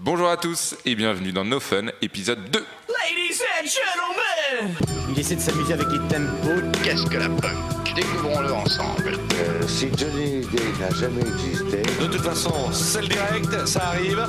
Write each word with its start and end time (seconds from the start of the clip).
Bonjour 0.00 0.28
à 0.28 0.36
tous 0.36 0.76
et 0.84 0.94
bienvenue 0.94 1.32
dans 1.32 1.44
No 1.44 1.58
Fun, 1.58 1.86
épisode 2.02 2.38
2. 2.50 2.60
Ladies 2.60 3.40
and 3.42 3.66
gentlemen 3.66 4.76
Il 5.10 5.18
essaie 5.18 5.34
de 5.34 5.40
s'amuser 5.40 5.72
avec 5.72 5.88
les 5.88 5.98
tempos. 6.08 6.78
Qu'est-ce 6.84 7.04
que 7.06 7.16
la 7.16 7.28
punk? 7.28 7.94
Découvrons-le 7.96 8.52
ensemble. 8.52 9.18
Euh, 9.34 9.66
si 9.66 9.88
Johnny 9.96 10.42
Day 10.46 10.62
n'a 10.78 10.90
jamais 10.94 11.22
existé, 11.22 11.82
De 12.00 12.06
toute 12.06 12.22
façon, 12.22 12.70
c'est 12.72 13.02
le 13.02 13.08
direct, 13.08 13.66
ça 13.66 13.88
arrive. 13.88 14.24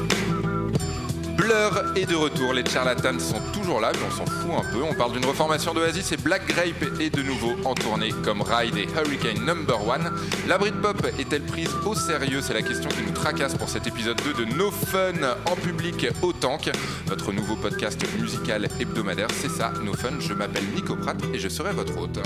Blur 1.40 1.94
est 1.96 2.06
de 2.06 2.18
retour, 2.18 2.52
les 2.52 2.66
charlatans 2.66 3.18
sont 3.18 3.40
toujours 3.54 3.80
là, 3.80 3.94
mais 3.94 4.06
on 4.06 4.12
s'en 4.12 4.26
fout 4.26 4.52
un 4.52 4.74
peu. 4.74 4.84
On 4.84 4.94
parle 4.94 5.14
d'une 5.14 5.26
reformation 5.26 5.74
d'Oasis 5.74 6.12
et 6.12 6.18
Black 6.18 6.46
Grape 6.46 7.00
est 7.00 7.10
de 7.10 7.24
nouveau 7.24 7.56
en 7.64 7.76
tournée 7.76 8.10
comme 8.26 8.42
Ride 8.42 8.76
et 8.76 8.90
Hurricane 8.94 9.46
Number 9.46 9.88
One. 9.88 10.12
La 10.50 10.58
Britpop 10.58 11.06
est-elle 11.18 11.44
prise 11.44 11.70
au 11.86 11.96
sérieux? 11.96 12.42
C'est 12.42 12.54
la 12.54 12.62
question 12.62 12.90
qui 12.90 13.04
nous 13.04 13.14
tracasse 13.14 13.56
pour 13.56 13.70
cet 13.70 13.88
épisode 13.88 14.22
2 14.22 14.46
de 14.46 14.54
No 14.54 14.70
Fun 14.70 15.14
en 15.46 15.56
public 15.56 16.08
au 16.22 16.34
Tank, 16.34 16.70
notre 17.08 17.32
nouveau 17.32 17.56
podcast 17.56 18.04
musical 18.20 18.68
hebdomadaire. 18.78 19.30
C'est 19.40 19.50
ça, 19.50 19.72
No 19.82 19.94
Fun. 19.94 20.20
Je 20.20 20.34
m'appelle 20.34 20.66
Nico 20.76 20.98
Pratt 20.98 21.16
et 21.34 21.40
je 21.40 21.48
serai 21.48 21.72
votre 21.72 21.98
hôte. 21.98 22.20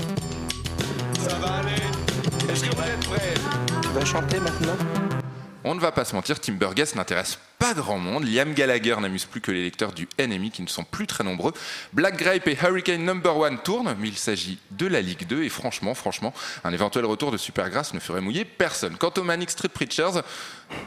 Ça 1.20 1.36
va 1.36 1.58
aller. 1.58 2.50
Est-ce 2.52 2.64
que 2.64 2.74
vous 2.74 2.82
êtes 2.82 3.08
prêts? 3.08 3.34
Tu 3.80 3.88
vas 3.90 4.04
chanter 4.04 4.40
maintenant 4.40 4.76
On 5.62 5.76
ne 5.76 5.80
va 5.80 5.92
pas 5.92 6.04
se 6.04 6.16
mentir, 6.16 6.40
Tim 6.40 6.54
Burgess 6.54 6.96
n'intéresse 6.96 7.38
pas 7.64 7.72
grand 7.72 7.96
monde. 7.96 8.24
Liam 8.28 8.52
Gallagher 8.52 8.94
n'amuse 9.00 9.24
plus 9.24 9.40
que 9.40 9.50
les 9.50 9.62
lecteurs 9.62 9.92
du 9.92 10.06
NMI 10.18 10.50
qui 10.50 10.60
ne 10.60 10.66
sont 10.66 10.84
plus 10.84 11.06
très 11.06 11.24
nombreux. 11.24 11.54
Black 11.94 12.18
Grape 12.18 12.46
et 12.46 12.58
Hurricane 12.62 13.02
Number 13.02 13.34
One 13.38 13.56
tournent, 13.64 13.96
mais 13.98 14.08
il 14.08 14.18
s'agit 14.18 14.58
de 14.72 14.86
la 14.86 15.00
Ligue 15.00 15.26
2 15.26 15.44
et 15.44 15.48
franchement, 15.48 15.94
franchement, 15.94 16.34
un 16.62 16.72
éventuel 16.74 17.06
retour 17.06 17.30
de 17.30 17.38
Supergrass 17.38 17.94
ne 17.94 18.00
ferait 18.00 18.20
mouiller 18.20 18.44
personne. 18.44 18.98
Quant 18.98 19.14
aux 19.16 19.22
Manic 19.22 19.48
Street 19.48 19.70
Preachers, 19.70 20.20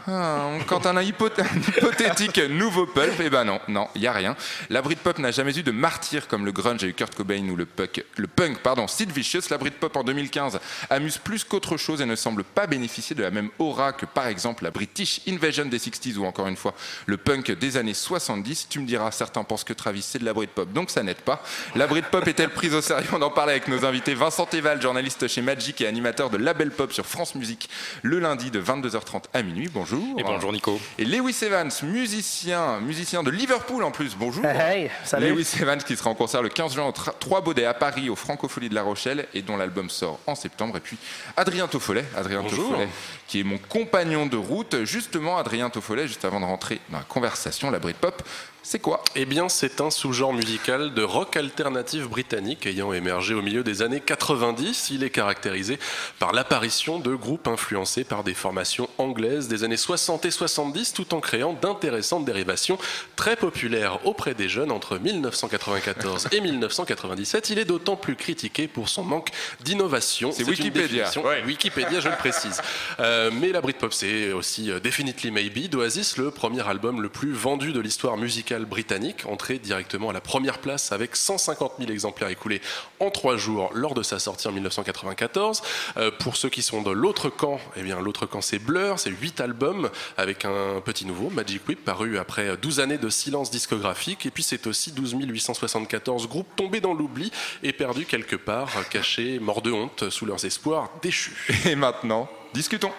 ah, 0.08 0.50
quant 0.68 0.80
à 0.80 0.90
un, 0.90 1.02
hypoth- 1.02 1.40
un 1.42 1.60
hypothétique 1.60 2.38
nouveau 2.50 2.86
pulp, 2.86 3.14
eh 3.24 3.30
ben 3.32 3.44
non, 3.44 3.60
non, 3.68 3.88
il 3.96 4.02
y 4.02 4.08
a 4.08 4.12
rien. 4.12 4.36
La 4.70 4.84
Britpop 4.84 5.18
n'a 5.18 5.32
jamais 5.32 5.58
eu 5.58 5.64
de 5.64 5.72
martyr 5.72 6.28
comme 6.28 6.46
le 6.46 6.52
grunge 6.52 6.84
a 6.84 6.88
eu 6.88 6.94
Kurt 6.94 7.16
Cobain 7.16 7.48
ou 7.50 7.56
le 7.56 7.66
punk, 7.66 8.04
le 8.18 8.28
punk 8.28 8.60
pardon, 8.60 8.88
Sid 8.88 9.12
Vicious. 9.12 9.50
La 9.50 9.58
Britpop 9.58 9.96
en 9.96 10.04
2015 10.04 10.60
amuse 10.92 11.18
plus 11.18 11.44
qu'autre 11.44 11.78
chose 11.78 12.02
et 12.02 12.06
ne 12.06 12.16
semble 12.16 12.44
pas 12.44 12.68
bénéficier 12.68 13.16
de 13.16 13.24
la 13.24 13.32
même 13.32 13.50
aura 13.58 13.94
que 13.94 14.06
par 14.06 14.28
exemple 14.28 14.64
la 14.64 14.72
British 14.72 15.22
Invasion 15.28 15.66
des 15.66 15.80
60s 15.80 16.18
ou 16.18 16.26
encore 16.26 16.48
une 16.48 16.56
fois 16.56 16.67
le 17.06 17.18
punk 17.18 17.52
des 17.52 17.78
années 17.78 17.94
70. 17.94 18.68
Tu 18.70 18.80
me 18.80 18.86
diras, 18.86 19.12
certains 19.12 19.44
pensent 19.44 19.64
que 19.64 19.74
Travis 19.74 20.02
c'est 20.02 20.20
de 20.20 20.26
la 20.26 20.34
Britpop, 20.34 20.72
donc 20.74 20.90
ça 20.90 21.04
n'aide 21.04 21.18
pas. 21.18 21.44
La 21.76 21.88
Britpop 21.88 22.28
est-elle 22.28 22.50
prise 22.50 22.74
au 22.74 22.82
sérieux? 22.82 23.08
On 23.14 23.22
en 23.22 23.30
parlait 23.30 23.54
avec 23.54 23.68
nos 23.68 23.86
invités. 23.86 24.14
Vincent 24.14 24.48
Eval, 24.54 24.82
journaliste 24.82 25.28
chez 25.28 25.42
Magic 25.42 25.82
et 25.82 25.88
animateur 25.88 26.30
de 26.30 26.38
Label 26.38 26.72
Pop 26.72 26.92
sur 26.94 27.06
France 27.06 27.36
Musique, 27.36 27.70
le 28.02 28.20
lundi 28.20 28.52
de 28.52 28.62
22h30 28.62 29.24
à 29.34 29.42
minuit. 29.44 29.70
Bonjour. 29.74 30.20
Et 30.20 30.24
bonjour 30.24 30.52
Nico. 30.54 30.80
Et 30.98 31.06
Lewis 31.06 31.38
Evans, 31.42 31.70
musicien, 31.84 32.80
musicien 32.80 33.24
de 33.24 33.30
Liverpool 33.32 33.84
en 33.84 33.92
plus. 33.92 34.16
Bonjour. 34.16 34.46
Hey, 34.46 34.84
hey, 34.84 34.92
salut. 35.04 35.30
Lewis 35.30 35.50
Evans 35.62 35.78
qui 35.84 35.96
sera 35.98 36.10
en 36.10 36.16
concert 36.16 36.42
le 36.42 36.50
15 36.50 36.74
juin 36.74 36.86
au 36.86 36.92
Tra- 36.92 37.14
Trois 37.20 37.42
Baudets 37.42 37.66
à 37.66 37.74
Paris, 37.74 38.10
au 38.10 38.16
Francophonie 38.16 38.70
de 38.70 38.76
La 38.76 38.84
Rochelle, 38.84 39.28
et 39.34 39.42
dont 39.42 39.58
l'album 39.58 39.90
sort 39.90 40.20
en 40.28 40.36
septembre. 40.36 40.78
Et 40.78 40.80
puis 40.80 40.98
Adrien 41.36 41.68
Toffolet, 41.68 42.06
Adrien. 42.16 42.44
Toffolet, 42.44 42.88
qui 43.28 43.42
est 43.42 43.44
mon 43.44 43.58
compagnon 43.58 44.26
de 44.26 44.38
route. 44.38 44.84
Justement, 44.86 45.38
Adrien 45.38 45.70
Toffolet, 45.70 46.08
juste 46.08 46.24
avant 46.26 46.40
de 46.40 46.46
rentrer 46.48 46.82
dans 46.90 46.98
la 46.98 47.04
conversation, 47.04 47.70
la 47.70 47.80
Britpop, 47.80 48.24
c'est 48.70 48.80
quoi? 48.80 49.02
Eh 49.16 49.24
bien, 49.24 49.48
c'est 49.48 49.80
un 49.80 49.90
sous-genre 49.90 50.34
musical 50.34 50.94
de 50.94 51.02
rock 51.02 51.38
alternatif 51.38 52.10
britannique 52.10 52.66
ayant 52.66 52.92
émergé 52.92 53.34
au 53.34 53.42
milieu 53.42 53.64
des 53.64 53.82
années 53.82 54.02
90. 54.02 54.90
Il 54.90 55.06
est 55.06 55.10
caractérisé 55.10 55.80
par 56.20 56.34
l'apparition 56.34 57.00
de 57.00 57.16
groupes 57.16 57.48
influencés 57.48 58.04
par 58.04 58.26
des 58.26 58.34
formations 58.34 58.90
anglaises 58.98 59.48
des 59.48 59.64
années 59.64 59.78
60 59.78 60.26
et 60.26 60.32
70, 60.32 60.92
tout 60.92 61.14
en 61.14 61.22
créant 61.22 61.54
d'intéressantes 61.54 62.26
dérivations 62.26 62.78
très 63.16 63.38
populaires 63.38 64.06
auprès 64.06 64.34
des 64.34 64.50
jeunes 64.50 64.74
entre 64.74 65.00
1994 65.00 66.28
et 66.34 66.42
1997. 66.42 67.50
Il 67.50 67.60
est 67.60 67.66
d'autant 67.66 67.96
plus 67.96 68.18
critiqué 68.18 68.68
pour 68.68 68.90
son 68.90 69.06
manque 69.06 69.30
d'innovation. 69.62 70.34
C'est 70.34 70.44
Wikipédia. 70.44 71.10
Ouais, 71.24 71.42
Wikipédia, 71.46 72.02
je 72.02 72.10
le 72.10 72.18
précise. 72.18 72.62
Euh, 73.00 73.30
mais 73.32 73.52
la 73.52 73.62
Britpop, 73.62 73.94
c'est 73.94 74.32
aussi 74.32 74.72
euh, 74.72 74.80
Definitely 74.80 75.30
Maybe 75.30 75.70
d'Oasis, 75.70 76.18
le 76.18 76.32
premier 76.32 76.68
album 76.68 77.02
le 77.02 77.10
plus 77.10 77.32
vendu 77.32 77.72
de 77.72 77.80
l'histoire 77.80 78.18
musicale 78.18 78.57
britannique, 78.66 79.26
entré 79.26 79.60
directement 79.60 80.10
à 80.10 80.14
la 80.14 80.22
première 80.22 80.60
place 80.60 80.92
avec 80.92 81.16
150 81.16 81.74
000 81.80 81.92
exemplaires 81.92 82.30
écoulés 82.30 82.62
en 83.00 83.10
trois 83.10 83.38
jours 83.38 83.70
lors 83.74 83.94
de 83.94 84.04
sa 84.04 84.20
sortie 84.20 84.48
en 84.48 84.52
1994. 84.52 85.62
Euh, 85.98 86.12
pour 86.20 86.38
ceux 86.38 86.50
qui 86.50 86.62
sont 86.62 86.82
de 86.82 86.92
l'autre 86.92 87.30
camp, 87.30 87.60
eh 87.76 87.84
bien 87.84 88.00
l'autre 88.00 88.26
camp 88.26 88.42
c'est 88.42 88.60
Blur, 88.60 89.00
c'est 89.00 89.12
huit 89.12 89.40
albums 89.40 89.90
avec 90.18 90.46
un 90.46 90.82
petit 90.84 91.06
nouveau, 91.06 91.30
Magic 91.30 91.68
Whip, 91.68 91.84
paru 91.84 92.18
après 92.18 92.58
12 92.58 92.80
années 92.80 92.98
de 92.98 93.10
silence 93.10 93.52
discographique. 93.52 94.26
Et 94.26 94.32
puis 94.32 94.44
c'est 94.44 94.68
aussi 94.68 94.92
12 94.92 95.16
874 95.28 96.28
groupes 96.28 96.56
tombés 96.56 96.82
dans 96.82 96.94
l'oubli 96.94 97.32
et 97.64 97.74
perdus 97.74 98.06
quelque 98.06 98.36
part, 98.36 98.70
cachés, 98.90 99.40
morts 99.40 99.62
de 99.62 99.72
honte 99.72 100.10
sous 100.10 100.26
leurs 100.26 100.44
espoirs 100.46 100.90
déchus. 101.02 101.48
Et 101.66 101.76
maintenant, 101.76 102.30
discutons. 102.54 102.92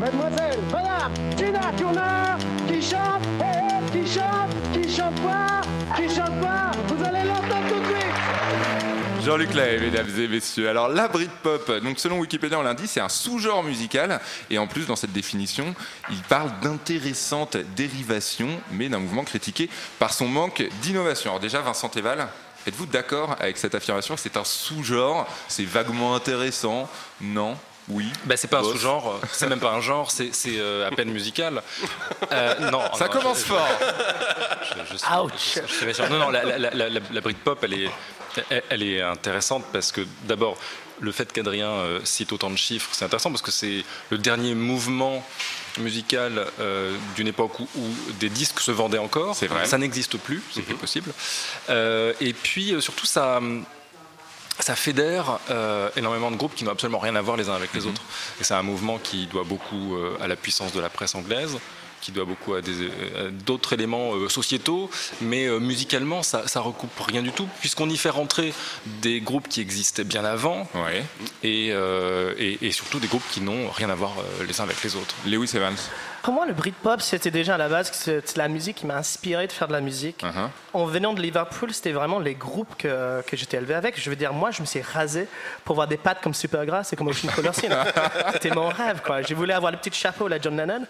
Mademoiselle, 0.00 0.58
madame, 0.72 1.12
Tina 1.36 1.72
Turner, 1.76 2.36
qui 2.66 2.82
chante, 2.82 3.22
eh, 3.40 3.92
qui 3.92 4.06
chante, 4.06 4.50
Jean-Luc 9.24 9.54
Lahaye, 9.54 9.80
mesdames 9.80 10.10
et 10.18 10.28
messieurs. 10.28 10.68
Alors, 10.68 10.88
la 10.88 11.08
Britpop, 11.08 11.82
donc 11.82 11.98
selon 11.98 12.18
Wikipédia, 12.18 12.62
l'a 12.62 12.74
dit, 12.74 12.86
c'est 12.86 13.00
un 13.00 13.08
sous-genre 13.08 13.62
musical. 13.62 14.20
Et 14.50 14.58
en 14.58 14.66
plus, 14.66 14.86
dans 14.86 14.96
cette 14.96 15.12
définition, 15.12 15.74
il 16.10 16.20
parle 16.24 16.50
d'intéressantes 16.60 17.56
dérivations, 17.74 18.60
mais 18.70 18.90
d'un 18.90 18.98
mouvement 18.98 19.24
critiqué 19.24 19.70
par 19.98 20.12
son 20.12 20.28
manque 20.28 20.62
d'innovation. 20.82 21.30
Alors, 21.30 21.40
déjà, 21.40 21.62
Vincent 21.62 21.90
Eval, 21.96 22.28
êtes-vous 22.66 22.84
d'accord 22.84 23.34
avec 23.40 23.56
cette 23.56 23.74
affirmation 23.74 24.14
que 24.14 24.20
c'est 24.20 24.36
un 24.36 24.44
sous-genre? 24.44 25.26
C'est 25.48 25.64
vaguement 25.64 26.14
intéressant? 26.14 26.86
Non? 27.22 27.56
Oui 27.88 28.06
Bah, 28.24 28.36
c'est 28.36 28.48
pas 28.48 28.60
un 28.60 28.64
sous-genre, 28.64 29.20
euh, 29.22 29.26
c'est 29.32 29.46
même 29.48 29.60
pas 29.60 29.72
un 29.72 29.80
genre, 29.80 30.10
c'est 30.10 30.30
euh, 30.46 30.88
à 30.88 30.90
peine 30.90 31.10
musical. 31.10 31.62
Euh, 32.32 32.70
non, 32.70 32.80
Ça 32.94 33.06
non, 33.06 33.10
commence 33.12 33.40
je- 33.40 33.44
fort 33.44 33.68
je- 34.62 34.92
je 34.92 34.96
suis- 34.96 35.06
Ouch. 35.86 35.92
suis. 35.94 36.02
Non, 36.10 36.18
non, 36.18 36.30
la, 36.30 36.44
la, 36.44 36.58
la, 36.58 36.88
la- 36.88 37.00
la 37.10 37.20
Britpop, 37.20 37.62
elle 37.64 37.74
est, 37.74 37.90
elle, 38.50 38.62
elle 38.70 38.82
est 38.82 39.02
intéressante 39.02 39.64
parce 39.72 39.92
que 39.92 40.00
d'abord, 40.22 40.56
le 41.00 41.12
fait 41.12 41.30
qu'Adrien 41.32 41.68
euh, 41.68 42.00
cite 42.04 42.32
autant 42.32 42.50
de 42.50 42.56
chiffres, 42.56 42.88
c'est 42.92 43.04
intéressant 43.04 43.30
parce 43.30 43.42
que 43.42 43.50
c'est 43.50 43.84
le 44.10 44.16
dernier 44.18 44.54
mouvement 44.54 45.24
musical 45.78 46.46
euh, 46.60 46.96
d'une 47.16 47.26
époque 47.28 47.58
où, 47.60 47.68
où 47.76 47.94
des 48.20 48.28
disques 48.30 48.60
se 48.60 48.70
vendaient 48.70 48.98
encore. 48.98 49.34
C'est 49.36 49.48
vrai. 49.48 49.66
Ça 49.66 49.76
n'existe 49.76 50.16
plus, 50.18 50.40
c'est 50.54 50.62
plus 50.62 50.76
possible. 50.76 51.12
Euh, 51.68 52.12
et 52.20 52.32
puis 52.32 52.72
euh, 52.72 52.80
surtout, 52.80 53.06
ça 53.06 53.40
ça 54.60 54.76
fédère 54.76 55.38
euh, 55.50 55.90
énormément 55.96 56.30
de 56.30 56.36
groupes 56.36 56.54
qui 56.54 56.64
n'ont 56.64 56.72
absolument 56.72 56.98
rien 56.98 57.16
à 57.16 57.22
voir 57.22 57.36
les 57.36 57.48
uns 57.48 57.54
avec 57.54 57.74
les 57.74 57.86
autres. 57.86 58.02
Et 58.40 58.44
c'est 58.44 58.54
un 58.54 58.62
mouvement 58.62 58.98
qui 58.98 59.26
doit 59.26 59.44
beaucoup 59.44 59.96
euh, 59.96 60.16
à 60.20 60.28
la 60.28 60.36
puissance 60.36 60.72
de 60.72 60.80
la 60.80 60.88
presse 60.88 61.14
anglaise, 61.14 61.58
qui 62.04 62.12
doit 62.12 62.26
beaucoup 62.26 62.52
à 62.54 62.60
d'autres 63.30 63.72
éléments 63.72 64.14
euh, 64.14 64.28
sociétaux, 64.28 64.90
mais 65.22 65.46
euh, 65.46 65.58
musicalement, 65.58 66.22
ça, 66.22 66.46
ça 66.46 66.60
recoupe 66.60 66.98
rien 67.00 67.22
du 67.22 67.32
tout, 67.32 67.48
puisqu'on 67.60 67.88
y 67.88 67.96
fait 67.96 68.10
rentrer 68.10 68.52
des 69.00 69.20
groupes 69.22 69.48
qui 69.48 69.62
existaient 69.62 70.04
bien 70.04 70.24
avant, 70.24 70.68
Ouais. 70.74 71.02
et, 71.42 71.70
euh, 71.72 72.34
et, 72.38 72.58
et 72.66 72.72
surtout 72.72 73.00
des 73.00 73.06
groupes 73.08 73.24
qui 73.30 73.40
n'ont 73.40 73.70
rien 73.70 73.88
à 73.88 73.94
voir 73.94 74.12
les 74.46 74.60
uns 74.60 74.64
avec 74.64 74.82
les 74.82 74.96
autres. 74.96 75.14
Lewis 75.26 75.52
Evans. 75.54 75.76
Pour 76.24 76.32
moi, 76.32 76.46
le 76.46 76.54
Britpop, 76.54 77.02
c'était 77.02 77.30
déjà 77.30 77.56
à 77.56 77.58
la 77.58 77.68
base 77.68 77.90
c'est 77.92 78.36
la 78.38 78.48
musique 78.48 78.76
qui 78.76 78.86
m'a 78.86 78.96
inspiré 78.96 79.46
de 79.46 79.52
faire 79.52 79.68
de 79.68 79.74
la 79.74 79.82
musique. 79.82 80.22
Uh-huh. 80.22 80.48
En 80.72 80.86
venant 80.86 81.12
de 81.12 81.20
Liverpool, 81.20 81.74
c'était 81.74 81.92
vraiment 81.92 82.18
les 82.18 82.34
groupes 82.34 82.76
que, 82.78 83.20
que 83.26 83.36
j'étais 83.36 83.58
élevé 83.58 83.74
avec. 83.74 84.00
Je 84.00 84.08
veux 84.08 84.16
dire, 84.16 84.32
moi, 84.32 84.50
je 84.50 84.62
me 84.62 84.66
suis 84.66 84.80
rasé 84.80 85.28
pour 85.66 85.74
voir 85.74 85.86
des 85.86 85.98
pattes 85.98 86.22
comme 86.22 86.32
Supergrass 86.32 86.94
et 86.94 86.96
comme 86.96 87.08
Ocean 87.08 87.28
Color. 87.36 87.54
C'était 88.32 88.50
mon 88.50 88.68
rêve, 88.68 89.02
quoi. 89.04 89.20
Je 89.20 89.34
voulais 89.34 89.52
avoir 89.52 89.70
le 89.70 89.76
petit 89.76 89.92
chapeau, 89.92 90.26
la 90.26 90.40
John 90.40 90.56
Lennon. 90.56 90.86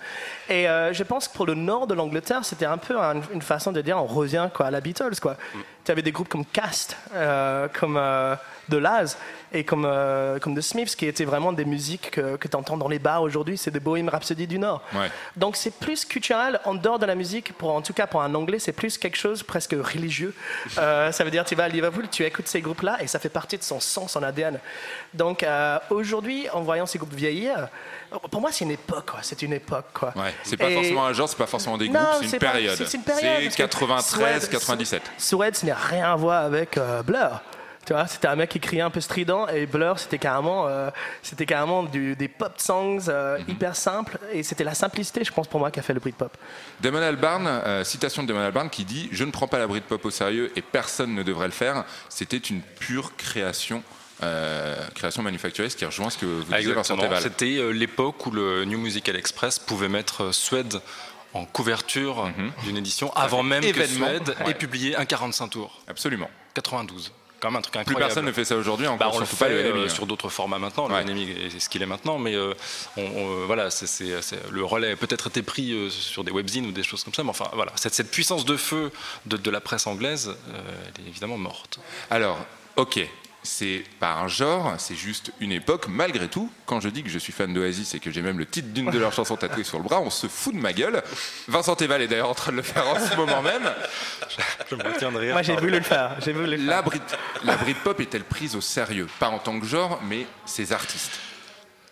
Et 0.48 0.68
euh, 0.68 0.92
je 0.92 1.02
pense 1.04 1.28
que 1.28 1.34
pour 1.36 1.46
le 1.46 1.54
nord 1.54 1.86
de 1.86 1.94
l'Angleterre, 1.94 2.44
c'était 2.44 2.66
un 2.66 2.78
peu 2.78 2.98
un- 3.00 3.20
une 3.32 3.42
façon 3.42 3.72
de 3.72 3.80
dire 3.80 3.96
on 3.98 4.06
revient 4.06 4.48
quoi, 4.52 4.66
à 4.66 4.70
la 4.70 4.80
Beatles, 4.80 5.20
quoi. 5.20 5.36
Tu 5.84 5.90
avais 5.92 6.02
des 6.02 6.12
groupes 6.12 6.28
comme 6.28 6.46
Cast, 6.46 6.96
euh, 7.14 7.68
comme 7.78 7.96
euh, 7.98 8.34
The 8.70 8.74
Laz 8.74 9.18
et 9.52 9.62
comme, 9.64 9.84
euh, 9.86 10.38
comme 10.38 10.56
The 10.56 10.62
Smiths, 10.62 10.96
qui 10.96 11.06
étaient 11.06 11.26
vraiment 11.26 11.52
des 11.52 11.64
musiques 11.66 12.10
que, 12.10 12.36
que 12.36 12.48
tu 12.48 12.56
entends 12.56 12.76
dans 12.78 12.88
les 12.88 12.98
bars 12.98 13.20
aujourd'hui. 13.22 13.58
C'est 13.58 13.70
des 13.70 13.80
Bohemian 13.80 14.10
Rhapsody 14.10 14.46
du 14.46 14.58
Nord. 14.58 14.82
Ouais. 14.94 15.10
Donc 15.36 15.56
c'est 15.56 15.70
plus 15.78 16.04
culturel 16.06 16.58
en 16.64 16.74
dehors 16.74 16.98
de 16.98 17.04
la 17.06 17.14
musique. 17.14 17.52
Pour, 17.52 17.70
en 17.74 17.82
tout 17.82 17.92
cas, 17.92 18.06
pour 18.06 18.22
un 18.22 18.34
anglais, 18.34 18.58
c'est 18.58 18.72
plus 18.72 18.96
quelque 18.98 19.16
chose 19.18 19.42
presque 19.42 19.72
religieux. 19.72 20.34
Euh, 20.78 21.12
ça 21.12 21.22
veut 21.24 21.30
dire 21.30 21.44
tu 21.44 21.54
vas 21.54 21.64
à 21.64 21.68
Liverpool, 21.68 22.08
tu 22.10 22.24
écoutes 22.24 22.48
ces 22.48 22.60
groupes-là 22.60 22.98
et 23.00 23.06
ça 23.06 23.18
fait 23.18 23.28
partie 23.28 23.56
de 23.58 23.62
son 23.62 23.78
sang, 23.80 24.08
son 24.08 24.22
ADN. 24.22 24.58
Donc 25.12 25.42
euh, 25.42 25.78
aujourd'hui, 25.90 26.48
en 26.52 26.62
voyant 26.62 26.84
ces 26.86 26.98
groupes 26.98 27.14
vieillir, 27.14 27.68
pour 28.30 28.40
moi, 28.40 28.50
c'est 28.50 28.64
une 28.64 28.70
époque. 28.72 29.10
C'est 29.22 29.40
une 29.42 29.52
époque. 29.52 29.86
Quoi. 29.94 30.12
Ouais. 30.16 30.34
C'est 30.42 30.56
pas 30.56 30.70
Et- 30.70 30.74
forcément 30.74 31.06
un 31.06 31.12
genre, 31.12 31.28
c'est 31.28 31.38
pas 31.38 31.46
forcément 31.46 31.78
des 31.78 31.88
groupes, 31.88 32.00
c'est 32.20 32.26
une 32.26 32.32
une 32.32 32.38
période, 32.38 32.76
C'est 32.76 33.50
que 33.50 33.56
93, 33.56 34.40
Suède- 34.42 34.50
97. 34.50 35.02
Suède, 35.18 35.56
rien 35.74 36.12
à 36.12 36.16
voir 36.16 36.44
avec 36.44 36.76
euh, 36.78 37.02
Blur. 37.02 37.40
Tu 37.86 37.92
vois, 37.92 38.06
c'était 38.06 38.28
un 38.28 38.34
mec 38.36 38.48
qui 38.48 38.60
criait 38.60 38.80
un 38.80 38.88
peu 38.88 39.00
strident 39.02 39.46
et 39.48 39.66
Blur, 39.66 39.98
c'était 39.98 40.16
carrément, 40.16 40.66
euh, 40.68 40.88
c'était 41.22 41.44
carrément 41.44 41.82
du- 41.82 42.16
des 42.16 42.28
pop 42.28 42.54
songs 42.56 42.98
euh, 43.08 43.36
Mhm. 43.40 43.44
hyper 43.48 43.76
simples 43.76 44.18
et 44.32 44.42
c'était 44.42 44.64
la 44.64 44.72
simplicité, 44.72 45.22
je 45.22 45.30
pense, 45.30 45.46
pour 45.48 45.60
moi, 45.60 45.70
qui 45.70 45.80
a 45.80 45.82
fait 45.82 45.92
le 45.92 46.00
Britpop. 46.00 46.34
Damon 46.80 47.02
Albarn, 47.02 47.46
euh, 47.46 47.84
citation 47.84 48.22
de 48.22 48.28
Damon 48.28 48.40
Albarn 48.40 48.70
qui 48.70 48.86
dit 48.86 49.10
Je 49.12 49.22
ne 49.24 49.30
prends 49.30 49.48
pas 49.48 49.58
la 49.58 49.66
Britpop 49.66 50.02
au 50.02 50.10
sérieux 50.10 50.50
et 50.56 50.62
personne 50.62 51.14
ne 51.14 51.22
devrait 51.22 51.46
le 51.48 51.52
faire. 51.52 51.84
C'était 52.08 52.38
une 52.38 52.62
pure 52.62 53.16
création, 53.18 53.82
euh, 54.22 54.76
création 54.94 55.22
manufacturée, 55.22 55.68
ce 55.68 55.76
qui 55.76 55.84
rejoint 55.84 56.08
ce 56.08 56.16
que 56.16 56.24
vous 56.24 56.42
disiez, 56.54 56.72
Vincent. 56.72 56.96
C'était 57.20 57.58
euh, 57.58 57.68
l'époque 57.70 58.24
où 58.24 58.30
le 58.30 58.64
New 58.64 58.78
Musical 58.78 59.14
Express 59.16 59.58
pouvait 59.58 59.90
mettre 59.90 60.22
euh, 60.24 60.32
Suède 60.32 60.80
en 61.34 61.44
couverture 61.44 62.30
d'une 62.62 62.76
édition 62.76 63.12
avant 63.14 63.42
même 63.42 63.62
Mhm. 63.62 63.68
événement. 63.68 64.06
que 64.06 64.12
Suède 64.24 64.36
Ouais. 64.44 64.50
ait 64.52 64.54
publié 64.54 64.96
un 64.96 65.04
45 65.04 65.48
tours. 65.48 65.80
Absolument. 65.88 66.30
92. 66.54 67.12
Quand 67.40 67.50
même 67.50 67.58
un 67.58 67.60
truc 67.60 67.72
Plus 67.74 67.80
incroyable. 67.80 68.06
personne 68.06 68.24
ne 68.24 68.32
fait 68.32 68.44
ça 68.46 68.56
aujourd'hui, 68.56 68.86
encore 68.86 69.10
Bah, 69.10 69.10
on 69.14 69.18
le 69.18 69.26
fait 69.26 69.36
pas 69.36 69.48
le 69.50 69.56
euh, 69.56 69.72
NMI, 69.74 69.84
hein. 69.84 69.88
sur 69.90 70.06
d'autres 70.06 70.30
formats 70.30 70.58
maintenant. 70.58 70.88
Ouais. 70.88 71.04
Le 71.04 71.10
NMI 71.10 71.30
est 71.30 71.60
ce 71.60 71.68
qu'il 71.68 71.82
est 71.82 71.86
maintenant, 71.86 72.16
mais 72.18 72.34
euh, 72.34 72.54
on- 72.96 73.02
on- 73.02 73.46
voilà, 73.46 73.68
le 74.50 74.64
relais 74.64 74.92
a 74.92 74.96
peut-être 74.96 75.26
été 75.26 75.42
pris 75.42 75.72
euh, 75.72 75.90
sur 75.90 76.24
des 76.24 76.30
webzines 76.30 76.64
ou 76.66 76.72
des 76.72 76.82
choses 76.82 77.04
comme 77.04 77.12
ça, 77.12 77.22
mais 77.22 77.30
enfin 77.30 77.48
voilà, 77.52 77.72
cette, 77.74 77.92
cette 77.92 78.10
puissance 78.10 78.46
de 78.46 78.56
feu 78.56 78.90
de, 79.26 79.36
de 79.36 79.50
la 79.50 79.60
presse 79.60 79.86
anglaise, 79.86 80.28
euh, 80.54 80.60
elle 80.98 81.04
est 81.04 81.08
évidemment 81.08 81.36
morte. 81.36 81.80
Alors, 82.10 82.38
ok, 82.76 83.06
c'est 83.44 83.84
pas 84.00 84.14
un 84.14 84.26
genre, 84.26 84.74
c'est 84.78 84.96
juste 84.96 85.32
une 85.38 85.52
époque. 85.52 85.86
Malgré 85.88 86.28
tout, 86.28 86.50
quand 86.66 86.80
je 86.80 86.88
dis 86.88 87.02
que 87.02 87.10
je 87.10 87.18
suis 87.18 87.32
fan 87.32 87.52
d'Oasis 87.52 87.94
et 87.94 88.00
que 88.00 88.10
j'ai 88.10 88.22
même 88.22 88.38
le 88.38 88.46
titre 88.46 88.68
d'une 88.68 88.90
de 88.90 88.98
leurs 88.98 89.12
chansons 89.12 89.36
tatouées 89.36 89.64
sur 89.64 89.78
le 89.78 89.84
bras, 89.84 90.00
on 90.00 90.10
se 90.10 90.26
fout 90.26 90.54
de 90.54 90.58
ma 90.58 90.72
gueule. 90.72 91.02
Vincent 91.46 91.76
Teval 91.76 92.02
est 92.02 92.08
d'ailleurs 92.08 92.30
en 92.30 92.34
train 92.34 92.52
de 92.52 92.56
le 92.56 92.62
faire 92.62 92.88
en 92.88 92.98
ce 92.98 93.14
moment 93.16 93.42
même. 93.42 93.70
Je 94.70 94.74
me 94.74 94.82
retiens 94.82 95.12
de 95.12 95.18
rire. 95.18 95.34
Moi, 95.34 95.42
j'ai 95.42 95.56
voulu 95.56 95.72
le 95.72 95.82
faire. 95.82 96.16
J'ai 96.24 96.32
voulu 96.32 96.46
le 96.46 96.56
faire. 96.56 96.66
La, 96.66 96.82
Brit 96.82 97.00
la 97.44 97.56
Britpop 97.56 98.00
est-elle 98.00 98.24
prise 98.24 98.56
au 98.56 98.62
sérieux? 98.62 99.06
Pas 99.20 99.28
en 99.28 99.38
tant 99.38 99.60
que 99.60 99.66
genre, 99.66 100.00
mais 100.08 100.26
ses 100.46 100.72
artistes. 100.72 101.20